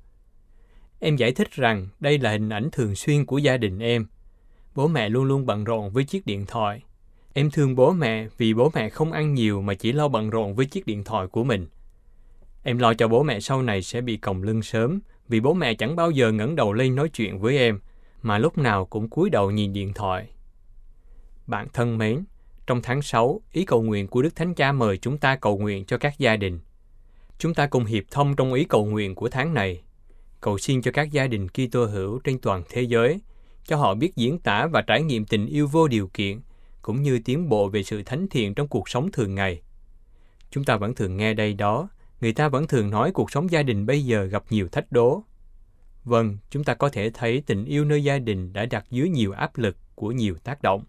Em 1.01 1.17
giải 1.17 1.33
thích 1.33 1.51
rằng 1.53 1.89
đây 2.01 2.19
là 2.19 2.31
hình 2.31 2.49
ảnh 2.49 2.69
thường 2.73 2.95
xuyên 2.95 3.27
của 3.27 3.39
gia 3.39 3.57
đình 3.57 3.79
em. 3.79 4.07
Bố 4.75 4.89
mẹ 4.89 5.09
luôn 5.09 5.25
luôn 5.25 5.47
bận 5.47 5.65
rộn 5.65 5.91
với 5.91 6.05
chiếc 6.05 6.27
điện 6.27 6.47
thoại. 6.47 6.83
Em 7.35 7.51
thương 7.51 7.75
bố 7.75 7.93
mẹ 7.93 8.29
vì 8.39 8.55
bố 8.55 8.71
mẹ 8.75 8.89
không 8.89 9.13
ăn 9.13 9.35
nhiều 9.35 9.63
mà 9.63 9.75
chỉ 9.75 9.93
lo 9.93 10.09
bận 10.09 10.31
rộn 10.31 10.55
với 10.55 10.67
chiếc 10.67 10.87
điện 10.87 11.05
thoại 11.05 11.27
của 11.27 11.45
mình. 11.45 11.67
Em 12.63 12.79
lo 12.79 12.95
cho 12.95 13.09
bố 13.09 13.23
mẹ 13.23 13.41
sau 13.41 13.63
này 13.63 13.83
sẽ 13.83 14.01
bị 14.01 14.17
còng 14.17 14.43
lưng 14.43 14.63
sớm 14.63 15.01
vì 15.29 15.41
bố 15.41 15.55
mẹ 15.55 15.75
chẳng 15.75 15.97
bao 15.97 16.11
giờ 16.11 16.33
ngẩng 16.33 16.57
đầu 16.57 16.73
lên 16.73 16.95
nói 16.95 17.09
chuyện 17.09 17.41
với 17.41 17.59
em, 17.59 17.81
mà 18.23 18.39
lúc 18.39 18.59
nào 18.59 18.85
cũng 18.85 19.09
cúi 19.09 19.31
đầu 19.31 19.51
nhìn 19.51 19.73
điện 19.73 19.93
thoại. 19.95 20.29
Bạn 21.51 21.69
thân 21.73 21.99
mến, 21.99 22.25
trong 22.67 22.83
tháng 22.83 23.03
6, 23.03 23.41
ý 23.53 23.65
cầu 23.65 23.83
nguyện 23.83 24.09
của 24.09 24.23
Đức 24.23 24.37
Thánh 24.37 24.55
Cha 24.55 24.73
mời 24.73 24.99
chúng 24.99 25.19
ta 25.19 25.37
cầu 25.37 25.59
nguyện 25.59 25.85
cho 25.85 25.99
các 25.99 26.19
gia 26.19 26.37
đình. 26.37 26.61
Chúng 27.39 27.55
ta 27.55 27.67
cùng 27.67 27.85
hiệp 27.85 28.05
thông 28.11 28.37
trong 28.37 28.53
ý 28.53 28.65
cầu 28.65 28.85
nguyện 28.85 29.15
của 29.15 29.29
tháng 29.29 29.55
này. 29.55 29.83
Cầu 30.41 30.59
xin 30.59 30.83
cho 30.83 30.91
các 30.93 31.13
gia 31.13 31.27
đình 31.27 31.49
Kitô 31.49 31.85
hữu 31.85 32.19
trên 32.19 32.39
toàn 32.39 32.63
thế 32.69 32.83
giới, 32.83 33.21
cho 33.65 33.77
họ 33.77 33.95
biết 33.95 34.17
diễn 34.17 34.39
tả 34.39 34.67
và 34.67 34.83
trải 34.83 35.03
nghiệm 35.03 35.25
tình 35.25 35.47
yêu 35.47 35.67
vô 35.67 35.89
điều 35.89 36.09
kiện, 36.09 36.41
cũng 36.83 37.03
như 37.03 37.21
tiến 37.25 37.49
bộ 37.49 37.69
về 37.69 37.83
sự 37.83 38.03
thánh 38.03 38.27
thiện 38.31 38.55
trong 38.55 38.69
cuộc 38.69 38.89
sống 38.89 39.13
thường 39.13 39.35
ngày. 39.35 39.61
Chúng 40.51 40.65
ta 40.65 40.77
vẫn 40.77 40.95
thường 40.95 41.17
nghe 41.17 41.35
đây 41.35 41.55
đó, 41.55 41.89
người 42.21 42.33
ta 42.33 42.49
vẫn 42.49 42.67
thường 42.67 42.91
nói 42.91 43.13
cuộc 43.13 43.31
sống 43.31 43.51
gia 43.51 43.63
đình 43.63 43.87
bây 43.87 44.05
giờ 44.05 44.25
gặp 44.25 44.45
nhiều 44.51 44.69
thách 44.69 44.93
đố. 44.93 45.23
Vâng, 46.05 46.39
chúng 46.51 46.65
ta 46.65 46.75
có 46.75 46.89
thể 46.89 47.11
thấy 47.11 47.43
tình 47.47 47.65
yêu 47.65 47.85
nơi 47.85 48.05
gia 48.05 48.19
đình 48.19 48.53
đã 48.53 48.67
đặt 48.67 48.85
dưới 48.91 49.09
nhiều 49.09 49.33
áp 49.33 49.59
lực 49.59 49.77
của 49.95 50.13
nhiều 50.13 50.35
tác 50.45 50.63
động. 50.63 50.85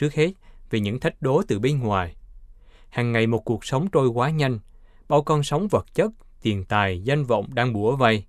Trước 0.00 0.14
hết, 0.14 0.32
vì 0.70 0.80
những 0.80 1.00
thách 1.00 1.22
đố 1.22 1.42
từ 1.48 1.58
bên 1.58 1.78
ngoài. 1.78 2.16
Hàng 2.88 3.12
ngày 3.12 3.26
một 3.26 3.44
cuộc 3.44 3.64
sống 3.64 3.88
trôi 3.92 4.08
quá 4.08 4.30
nhanh, 4.30 4.58
bao 5.08 5.22
con 5.22 5.42
sống 5.42 5.68
vật 5.68 5.94
chất, 5.94 6.10
tiền 6.42 6.64
tài, 6.64 7.02
danh 7.02 7.24
vọng 7.24 7.54
đang 7.54 7.72
bủa 7.72 7.96
vây. 7.96 8.24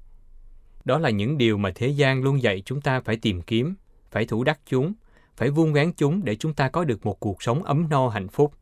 Đó 0.85 0.97
là 0.97 1.09
những 1.09 1.37
điều 1.37 1.57
mà 1.57 1.71
thế 1.75 1.87
gian 1.87 2.23
luôn 2.23 2.41
dạy 2.41 2.61
chúng 2.65 2.81
ta 2.81 2.99
phải 2.99 3.17
tìm 3.17 3.41
kiếm, 3.41 3.75
phải 4.11 4.25
thủ 4.25 4.43
đắc 4.43 4.59
chúng, 4.65 4.93
phải 5.37 5.49
vuông 5.49 5.73
vén 5.73 5.93
chúng 5.93 6.23
để 6.23 6.35
chúng 6.35 6.53
ta 6.53 6.69
có 6.69 6.83
được 6.83 7.05
một 7.05 7.19
cuộc 7.19 7.43
sống 7.43 7.63
ấm 7.63 7.89
no 7.89 8.09
hạnh 8.09 8.27
phúc. 8.27 8.53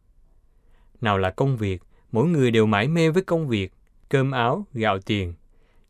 Nào 1.02 1.18
là 1.18 1.30
công 1.30 1.58
việc, 1.58 1.82
mỗi 2.12 2.28
người 2.28 2.52
đều 2.52 2.66
mãi 2.66 2.88
mê 2.88 3.10
với 3.10 3.24
công 3.24 3.48
việc, 3.48 3.74
cơm 4.10 4.32
áo, 4.32 4.66
gạo 4.74 5.00
tiền. 5.00 5.34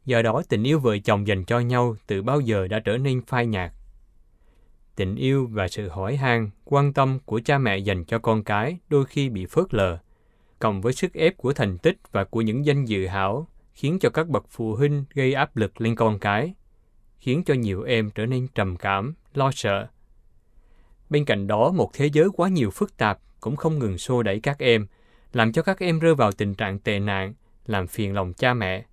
Do 0.06 0.22
đó 0.22 0.42
tình 0.50 0.64
yêu 0.64 0.80
vợ 0.80 0.98
chồng 0.98 1.28
dành 1.28 1.46
cho 1.46 1.60
nhau 1.60 1.96
từ 2.08 2.22
bao 2.22 2.40
giờ 2.40 2.68
đã 2.68 2.80
trở 2.80 2.98
nên 2.98 3.22
phai 3.22 3.48
nhạt. 3.48 3.72
Tình 5.00 5.16
yêu 5.16 5.48
và 5.52 5.68
sự 5.68 5.90
hỏi 5.90 6.16
han, 6.16 6.50
quan 6.66 6.94
tâm 6.94 7.20
của 7.26 7.42
cha 7.46 7.58
mẹ 7.58 7.78
dành 7.78 8.06
cho 8.06 8.20
con 8.20 8.44
cái 8.44 8.78
đôi 8.90 9.06
khi 9.06 9.30
bị 9.30 9.46
phớt 9.46 9.74
lờ, 9.74 9.98
cộng 10.60 10.82
với 10.82 10.94
sức 10.94 11.14
ép 11.14 11.38
của 11.38 11.54
thành 11.54 11.78
tích 11.78 11.98
và 12.12 12.24
của 12.24 12.42
những 12.42 12.66
danh 12.66 12.86
dự 12.86 13.08
hảo, 13.08 13.48
khiến 13.74 14.00
cho 14.00 14.10
các 14.10 14.28
bậc 14.28 14.46
phụ 14.50 14.76
huynh 14.76 15.06
gây 15.14 15.34
áp 15.34 15.58
lực 15.58 15.82
lên 15.82 15.96
con 15.96 16.20
cái, 16.20 16.54
khiến 17.20 17.44
cho 17.46 17.54
nhiều 17.54 17.84
em 17.84 18.10
trở 18.16 18.26
nên 18.26 18.48
trầm 18.56 18.78
cảm, 18.78 19.14
lo 19.34 19.52
sợ. 19.52 19.88
Bên 21.10 21.26
cạnh 21.26 21.48
đó, 21.48 21.72
một 21.72 21.90
thế 21.94 22.06
giới 22.06 22.30
quá 22.34 22.50
nhiều 22.50 22.70
phức 22.70 22.98
tạp 22.98 23.20
cũng 23.40 23.56
không 23.56 23.80
ngừng 23.80 23.98
xô 23.98 24.24
đẩy 24.24 24.40
các 24.40 24.60
em, 24.60 24.88
làm 25.34 25.52
cho 25.52 25.62
các 25.62 25.80
em 25.80 26.00
rơi 26.00 26.16
vào 26.16 26.32
tình 26.32 26.56
trạng 26.56 26.80
tệ 26.80 27.00
nạn, 27.00 27.34
làm 27.66 27.88
phiền 27.88 28.14
lòng 28.14 28.34
cha 28.34 28.54
mẹ. 28.54 28.86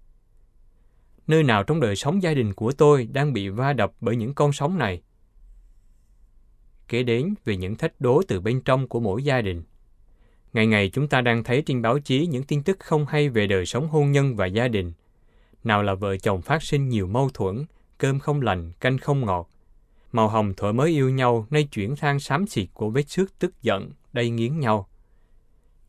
Nơi 1.26 1.42
nào 1.42 1.62
trong 1.62 1.80
đời 1.80 1.96
sống 1.96 2.22
gia 2.22 2.34
đình 2.34 2.54
của 2.54 2.72
tôi 2.72 3.08
đang 3.12 3.32
bị 3.32 3.48
va 3.48 3.72
đập 3.72 3.92
bởi 4.00 4.16
những 4.16 4.34
con 4.34 4.52
sóng 4.52 4.78
này? 4.78 5.02
Kể 6.88 7.02
đến 7.02 7.34
về 7.44 7.56
những 7.56 7.76
thách 7.76 8.00
đố 8.00 8.22
từ 8.28 8.40
bên 8.40 8.60
trong 8.60 8.88
của 8.88 9.00
mỗi 9.00 9.22
gia 9.22 9.40
đình. 9.40 9.62
Ngày 10.52 10.66
ngày 10.66 10.90
chúng 10.92 11.08
ta 11.08 11.20
đang 11.20 11.44
thấy 11.44 11.62
trên 11.66 11.82
báo 11.82 11.98
chí 11.98 12.26
những 12.26 12.42
tin 12.42 12.62
tức 12.62 12.80
không 12.80 13.06
hay 13.06 13.28
về 13.28 13.46
đời 13.46 13.66
sống 13.66 13.88
hôn 13.88 14.12
nhân 14.12 14.36
và 14.36 14.46
gia 14.46 14.68
đình. 14.68 14.92
Nào 15.64 15.82
là 15.82 15.94
vợ 15.94 16.16
chồng 16.16 16.42
phát 16.42 16.62
sinh 16.62 16.88
nhiều 16.88 17.06
mâu 17.06 17.30
thuẫn, 17.34 17.64
cơm 17.98 18.18
không 18.18 18.40
lành, 18.40 18.72
canh 18.80 18.98
không 18.98 19.26
ngọt. 19.26 19.50
Màu 20.12 20.28
hồng 20.28 20.54
thuở 20.54 20.72
mới 20.72 20.90
yêu 20.90 21.10
nhau 21.10 21.46
nay 21.50 21.64
chuyển 21.64 21.96
sang 21.96 22.20
xám 22.20 22.46
xịt 22.46 22.68
của 22.74 22.90
vết 22.90 23.08
xước 23.08 23.38
tức 23.38 23.62
giận, 23.62 23.90
đầy 24.12 24.30
nghiến 24.30 24.60
nhau. 24.60 24.88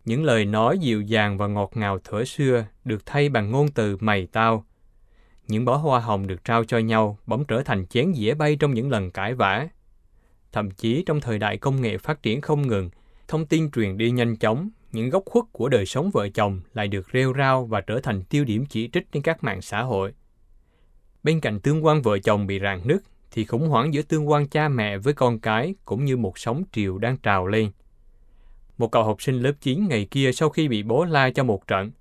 Những 0.05 0.23
lời 0.23 0.45
nói 0.45 0.77
dịu 0.79 1.01
dàng 1.01 1.37
và 1.37 1.47
ngọt 1.47 1.71
ngào 1.75 1.99
thuở 1.99 2.23
xưa 2.23 2.65
được 2.85 3.05
thay 3.05 3.29
bằng 3.29 3.51
ngôn 3.51 3.67
từ 3.71 3.97
mày 3.99 4.27
tao. 4.31 4.65
Những 5.47 5.65
bó 5.65 5.75
hoa 5.75 5.99
hồng 5.99 6.27
được 6.27 6.43
trao 6.43 6.63
cho 6.63 6.77
nhau 6.77 7.17
bỗng 7.25 7.45
trở 7.45 7.63
thành 7.63 7.87
chén 7.87 8.13
dĩa 8.13 8.33
bay 8.33 8.55
trong 8.55 8.73
những 8.73 8.89
lần 8.89 9.11
cãi 9.11 9.33
vã. 9.33 9.67
Thậm 10.57 10.71
chí 10.71 11.03
trong 11.05 11.21
thời 11.21 11.39
đại 11.39 11.57
công 11.57 11.81
nghệ 11.81 11.97
phát 11.97 12.23
triển 12.23 12.41
không 12.41 12.67
ngừng, 12.67 12.89
thông 13.27 13.45
tin 13.45 13.71
truyền 13.71 13.97
đi 13.97 14.11
nhanh 14.11 14.35
chóng, 14.35 14.69
những 14.91 15.09
góc 15.09 15.23
khuất 15.25 15.45
của 15.51 15.69
đời 15.69 15.85
sống 15.85 16.09
vợ 16.13 16.29
chồng 16.29 16.61
lại 16.73 16.87
được 16.87 17.07
rêu 17.13 17.33
rao 17.37 17.65
và 17.65 17.81
trở 17.81 17.99
thành 17.99 18.23
tiêu 18.23 18.45
điểm 18.45 18.65
chỉ 18.65 18.89
trích 18.93 19.11
trên 19.11 19.23
các 19.23 19.43
mạng 19.43 19.61
xã 19.61 19.81
hội. 19.81 20.13
Bên 21.23 21.39
cạnh 21.39 21.59
tương 21.59 21.85
quan 21.85 22.01
vợ 22.01 22.19
chồng 22.19 22.47
bị 22.47 22.59
rạn 22.59 22.81
nứt, 22.83 23.01
thì 23.31 23.45
khủng 23.45 23.67
hoảng 23.69 23.93
giữa 23.93 24.01
tương 24.01 24.29
quan 24.29 24.47
cha 24.47 24.69
mẹ 24.69 24.97
với 24.97 25.13
con 25.13 25.39
cái 25.39 25.75
cũng 25.85 26.05
như 26.05 26.17
một 26.17 26.37
sóng 26.39 26.63
triều 26.71 26.97
đang 26.97 27.17
trào 27.17 27.47
lên. 27.47 27.71
Một 28.77 28.91
cậu 28.91 29.03
học 29.03 29.21
sinh 29.21 29.41
lớp 29.41 29.53
9 29.61 29.87
ngày 29.87 30.07
kia 30.11 30.31
sau 30.31 30.49
khi 30.49 30.67
bị 30.67 30.83
bố 30.83 31.05
la 31.05 31.29
cho 31.29 31.43
một 31.43 31.67
trận, 31.67 31.91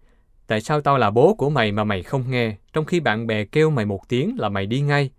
tại 0.47 0.61
sao 0.61 0.81
tao 0.81 0.99
là 0.99 1.11
bố 1.11 1.35
của 1.35 1.51
mày 1.51 1.73
mà 1.73 1.85
mày 1.85 2.03
không 2.03 2.31
nghe, 2.31 2.57
trong 2.73 2.85
khi 2.85 3.01
bạn 3.01 3.27
bè 3.27 3.45
kêu 3.45 3.71
mày 3.71 3.87
một 3.87 4.09
tiếng 4.09 4.37
là 4.39 4.49
mày 4.49 4.67
đi 4.67 4.81
ngay? 4.81 5.11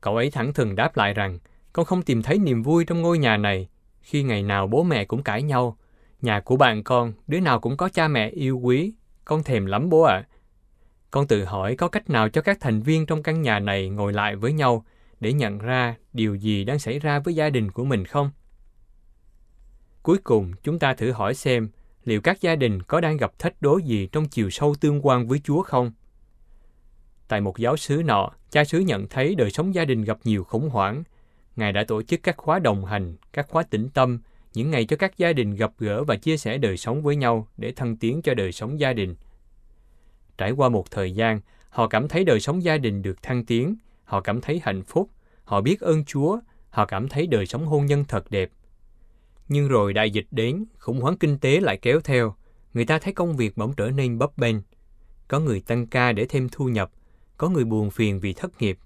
Cậu 0.00 0.16
ấy 0.16 0.30
thẳng 0.30 0.52
thừng 0.52 0.76
đáp 0.76 0.96
lại 0.96 1.14
rằng, 1.14 1.38
con 1.72 1.86
không 1.86 2.02
tìm 2.02 2.22
thấy 2.22 2.38
niềm 2.38 2.62
vui 2.62 2.84
trong 2.84 3.02
ngôi 3.02 3.18
nhà 3.18 3.36
này, 3.36 3.68
khi 4.00 4.22
ngày 4.22 4.42
nào 4.42 4.66
bố 4.66 4.82
mẹ 4.82 5.04
cũng 5.04 5.22
cãi 5.22 5.42
nhau. 5.42 5.76
Nhà 6.22 6.40
của 6.40 6.56
bạn 6.56 6.84
con, 6.84 7.12
đứa 7.26 7.40
nào 7.40 7.60
cũng 7.60 7.76
có 7.76 7.88
cha 7.88 8.08
mẹ 8.08 8.30
yêu 8.30 8.58
quý, 8.58 8.94
con 9.24 9.42
thèm 9.42 9.66
lắm 9.66 9.88
bố 9.88 10.02
ạ. 10.02 10.14
À. 10.14 10.28
Con 11.10 11.26
tự 11.26 11.44
hỏi 11.44 11.76
có 11.76 11.88
cách 11.88 12.10
nào 12.10 12.28
cho 12.28 12.40
các 12.40 12.58
thành 12.60 12.80
viên 12.80 13.06
trong 13.06 13.22
căn 13.22 13.42
nhà 13.42 13.58
này 13.58 13.88
ngồi 13.88 14.12
lại 14.12 14.36
với 14.36 14.52
nhau 14.52 14.84
để 15.20 15.32
nhận 15.32 15.58
ra 15.58 15.94
điều 16.12 16.34
gì 16.34 16.64
đang 16.64 16.78
xảy 16.78 16.98
ra 16.98 17.18
với 17.18 17.34
gia 17.34 17.50
đình 17.50 17.70
của 17.70 17.84
mình 17.84 18.04
không? 18.04 18.30
Cuối 20.02 20.18
cùng, 20.18 20.52
chúng 20.62 20.78
ta 20.78 20.94
thử 20.94 21.12
hỏi 21.12 21.34
xem 21.34 21.68
liệu 22.04 22.20
các 22.20 22.40
gia 22.40 22.56
đình 22.56 22.82
có 22.82 23.00
đang 23.00 23.16
gặp 23.16 23.38
thách 23.38 23.62
đố 23.62 23.78
gì 23.78 24.08
trong 24.12 24.28
chiều 24.28 24.50
sâu 24.50 24.74
tương 24.80 25.06
quan 25.06 25.26
với 25.26 25.40
Chúa 25.44 25.62
không? 25.62 25.92
Tại 27.28 27.40
một 27.40 27.58
giáo 27.58 27.76
xứ 27.76 28.02
nọ, 28.04 28.30
cha 28.50 28.64
xứ 28.64 28.80
nhận 28.80 29.08
thấy 29.08 29.34
đời 29.34 29.50
sống 29.50 29.74
gia 29.74 29.84
đình 29.84 30.04
gặp 30.04 30.18
nhiều 30.24 30.44
khủng 30.44 30.68
hoảng. 30.68 31.02
Ngài 31.58 31.72
đã 31.72 31.84
tổ 31.84 32.02
chức 32.02 32.22
các 32.22 32.36
khóa 32.36 32.58
đồng 32.58 32.84
hành, 32.84 33.16
các 33.32 33.48
khóa 33.48 33.62
tĩnh 33.62 33.88
tâm, 33.94 34.18
những 34.54 34.70
ngày 34.70 34.84
cho 34.84 34.96
các 34.96 35.18
gia 35.18 35.32
đình 35.32 35.54
gặp 35.54 35.72
gỡ 35.78 36.04
và 36.04 36.16
chia 36.16 36.36
sẻ 36.36 36.58
đời 36.58 36.76
sống 36.76 37.02
với 37.02 37.16
nhau 37.16 37.48
để 37.56 37.72
thăng 37.72 37.96
tiến 37.96 38.22
cho 38.22 38.34
đời 38.34 38.52
sống 38.52 38.80
gia 38.80 38.92
đình. 38.92 39.14
Trải 40.38 40.50
qua 40.50 40.68
một 40.68 40.90
thời 40.90 41.12
gian, 41.12 41.40
họ 41.68 41.88
cảm 41.88 42.08
thấy 42.08 42.24
đời 42.24 42.40
sống 42.40 42.62
gia 42.62 42.78
đình 42.78 43.02
được 43.02 43.22
thăng 43.22 43.44
tiến, 43.44 43.76
họ 44.04 44.20
cảm 44.20 44.40
thấy 44.40 44.60
hạnh 44.64 44.82
phúc, 44.82 45.10
họ 45.44 45.60
biết 45.60 45.80
ơn 45.80 46.04
Chúa, 46.04 46.38
họ 46.70 46.86
cảm 46.86 47.08
thấy 47.08 47.26
đời 47.26 47.46
sống 47.46 47.66
hôn 47.66 47.86
nhân 47.86 48.04
thật 48.08 48.30
đẹp. 48.30 48.50
Nhưng 49.48 49.68
rồi 49.68 49.92
đại 49.92 50.10
dịch 50.10 50.26
đến, 50.30 50.64
khủng 50.78 51.00
hoảng 51.00 51.16
kinh 51.16 51.38
tế 51.38 51.60
lại 51.60 51.76
kéo 51.76 52.00
theo, 52.00 52.34
người 52.74 52.84
ta 52.84 52.98
thấy 52.98 53.12
công 53.12 53.36
việc 53.36 53.56
bỗng 53.56 53.72
trở 53.76 53.90
nên 53.90 54.18
bấp 54.18 54.38
bênh. 54.38 54.56
Có 55.28 55.40
người 55.40 55.60
tăng 55.60 55.86
ca 55.86 56.12
để 56.12 56.26
thêm 56.28 56.48
thu 56.52 56.68
nhập, 56.68 56.90
có 57.36 57.48
người 57.48 57.64
buồn 57.64 57.90
phiền 57.90 58.20
vì 58.20 58.32
thất 58.32 58.62
nghiệp. 58.62 58.78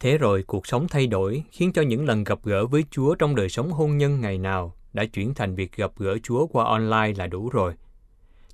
Thế 0.00 0.18
rồi 0.18 0.42
cuộc 0.42 0.66
sống 0.66 0.88
thay 0.88 1.06
đổi 1.06 1.44
khiến 1.50 1.72
cho 1.72 1.82
những 1.82 2.04
lần 2.04 2.24
gặp 2.24 2.38
gỡ 2.42 2.66
với 2.66 2.84
Chúa 2.90 3.14
trong 3.14 3.34
đời 3.34 3.48
sống 3.48 3.72
hôn 3.72 3.98
nhân 3.98 4.20
ngày 4.20 4.38
nào 4.38 4.74
đã 4.92 5.04
chuyển 5.04 5.34
thành 5.34 5.54
việc 5.54 5.76
gặp 5.76 5.90
gỡ 5.96 6.18
Chúa 6.22 6.46
qua 6.46 6.64
online 6.64 7.12
là 7.16 7.26
đủ 7.26 7.48
rồi. 7.48 7.74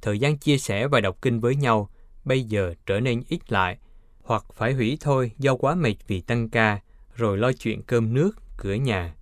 Thời 0.02 0.18
gian 0.18 0.38
chia 0.38 0.58
sẻ 0.58 0.88
và 0.88 1.00
đọc 1.00 1.16
kinh 1.22 1.40
với 1.40 1.56
nhau 1.56 1.90
bây 2.24 2.42
giờ 2.42 2.74
trở 2.86 3.00
nên 3.00 3.22
ít 3.28 3.52
lại, 3.52 3.78
hoặc 4.22 4.44
phải 4.54 4.72
hủy 4.72 4.98
thôi 5.00 5.32
do 5.38 5.56
quá 5.56 5.74
mệt 5.74 5.94
vì 6.06 6.20
tăng 6.20 6.48
ca, 6.48 6.80
rồi 7.14 7.38
lo 7.38 7.52
chuyện 7.52 7.82
cơm 7.82 8.14
nước, 8.14 8.30
cửa 8.56 8.74
nhà. 8.74 9.14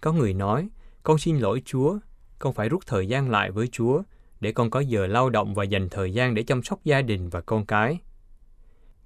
Có 0.00 0.12
người 0.12 0.34
nói, 0.34 0.68
con 1.02 1.18
xin 1.18 1.38
lỗi 1.38 1.62
Chúa, 1.64 1.98
con 2.38 2.52
phải 2.52 2.68
rút 2.68 2.86
thời 2.86 3.06
gian 3.06 3.30
lại 3.30 3.50
với 3.50 3.68
Chúa 3.72 4.02
để 4.40 4.52
con 4.52 4.70
có 4.70 4.80
giờ 4.80 5.06
lao 5.06 5.30
động 5.30 5.54
và 5.54 5.64
dành 5.64 5.88
thời 5.88 6.12
gian 6.12 6.34
để 6.34 6.42
chăm 6.42 6.62
sóc 6.62 6.84
gia 6.84 7.02
đình 7.02 7.28
và 7.28 7.40
con 7.40 7.66
cái. 7.66 7.98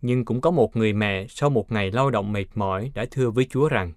Nhưng 0.07 0.25
cũng 0.25 0.41
có 0.41 0.51
một 0.51 0.77
người 0.77 0.93
mẹ 0.93 1.27
sau 1.29 1.51
một 1.51 1.73
ngày 1.73 1.91
lao 1.91 2.11
động 2.11 2.33
mệt 2.33 2.47
mỏi 2.55 2.91
đã 2.95 3.07
thưa 3.11 3.31
với 3.31 3.47
Chúa 3.51 3.69
rằng, 3.69 3.93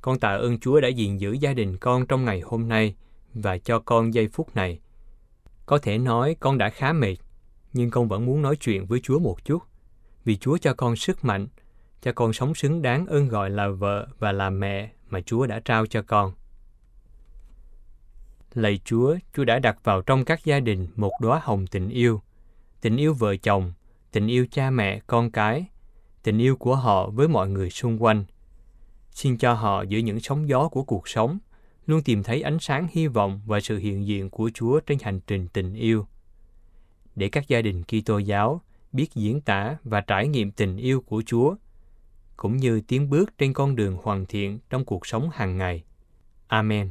con 0.00 0.18
tạ 0.18 0.28
ơn 0.28 0.58
Chúa 0.58 0.80
đã 0.80 0.88
gìn 0.88 1.16
giữ 1.16 1.32
gia 1.32 1.52
đình 1.52 1.76
con 1.76 2.06
trong 2.06 2.24
ngày 2.24 2.40
hôm 2.40 2.68
nay 2.68 2.94
và 3.34 3.58
cho 3.58 3.78
con 3.78 4.14
giây 4.14 4.28
phút 4.28 4.56
này. 4.56 4.80
Có 5.66 5.78
thể 5.78 5.98
nói 5.98 6.36
con 6.40 6.58
đã 6.58 6.70
khá 6.70 6.92
mệt, 6.92 7.16
nhưng 7.72 7.90
con 7.90 8.08
vẫn 8.08 8.26
muốn 8.26 8.42
nói 8.42 8.56
chuyện 8.56 8.86
với 8.86 9.00
Chúa 9.00 9.18
một 9.18 9.44
chút, 9.44 9.62
vì 10.24 10.36
Chúa 10.36 10.58
cho 10.58 10.74
con 10.74 10.96
sức 10.96 11.24
mạnh, 11.24 11.46
cho 12.02 12.12
con 12.12 12.32
sống 12.32 12.54
xứng 12.54 12.82
đáng 12.82 13.06
ơn 13.06 13.28
gọi 13.28 13.50
là 13.50 13.68
vợ 13.68 14.08
và 14.18 14.32
là 14.32 14.50
mẹ 14.50 14.90
mà 15.08 15.20
Chúa 15.20 15.46
đã 15.46 15.60
trao 15.60 15.86
cho 15.86 16.02
con. 16.02 16.32
Lạy 18.54 18.80
Chúa, 18.84 19.16
Chúa 19.34 19.44
đã 19.44 19.58
đặt 19.58 19.78
vào 19.84 20.02
trong 20.02 20.24
các 20.24 20.44
gia 20.44 20.60
đình 20.60 20.86
một 20.96 21.12
đóa 21.20 21.40
hồng 21.42 21.66
tình 21.66 21.88
yêu, 21.88 22.20
tình 22.80 22.96
yêu 22.96 23.14
vợ 23.14 23.36
chồng, 23.36 23.72
tình 24.16 24.26
yêu 24.26 24.46
cha 24.50 24.70
mẹ, 24.70 25.00
con 25.06 25.30
cái, 25.30 25.66
tình 26.22 26.38
yêu 26.38 26.56
của 26.56 26.76
họ 26.76 27.10
với 27.10 27.28
mọi 27.28 27.48
người 27.48 27.70
xung 27.70 28.02
quanh. 28.02 28.24
Xin 29.10 29.38
cho 29.38 29.52
họ 29.52 29.82
giữa 29.82 29.98
những 29.98 30.20
sóng 30.20 30.48
gió 30.48 30.68
của 30.68 30.82
cuộc 30.82 31.08
sống, 31.08 31.38
luôn 31.86 32.02
tìm 32.02 32.22
thấy 32.22 32.42
ánh 32.42 32.58
sáng 32.60 32.88
hy 32.92 33.06
vọng 33.06 33.40
và 33.46 33.60
sự 33.60 33.78
hiện 33.78 34.06
diện 34.06 34.30
của 34.30 34.50
Chúa 34.54 34.80
trên 34.80 34.98
hành 35.02 35.20
trình 35.26 35.48
tình 35.48 35.74
yêu. 35.74 36.06
Để 37.16 37.28
các 37.28 37.48
gia 37.48 37.62
đình 37.62 37.82
Kitô 37.84 38.18
giáo 38.18 38.60
biết 38.92 39.14
diễn 39.14 39.40
tả 39.40 39.76
và 39.84 40.00
trải 40.00 40.28
nghiệm 40.28 40.50
tình 40.50 40.76
yêu 40.76 41.00
của 41.00 41.22
Chúa, 41.26 41.54
cũng 42.36 42.56
như 42.56 42.80
tiến 42.80 43.10
bước 43.10 43.38
trên 43.38 43.52
con 43.52 43.76
đường 43.76 43.96
hoàn 44.02 44.26
thiện 44.26 44.58
trong 44.70 44.84
cuộc 44.84 45.06
sống 45.06 45.30
hàng 45.32 45.58
ngày. 45.58 45.84
Amen. 46.46 46.90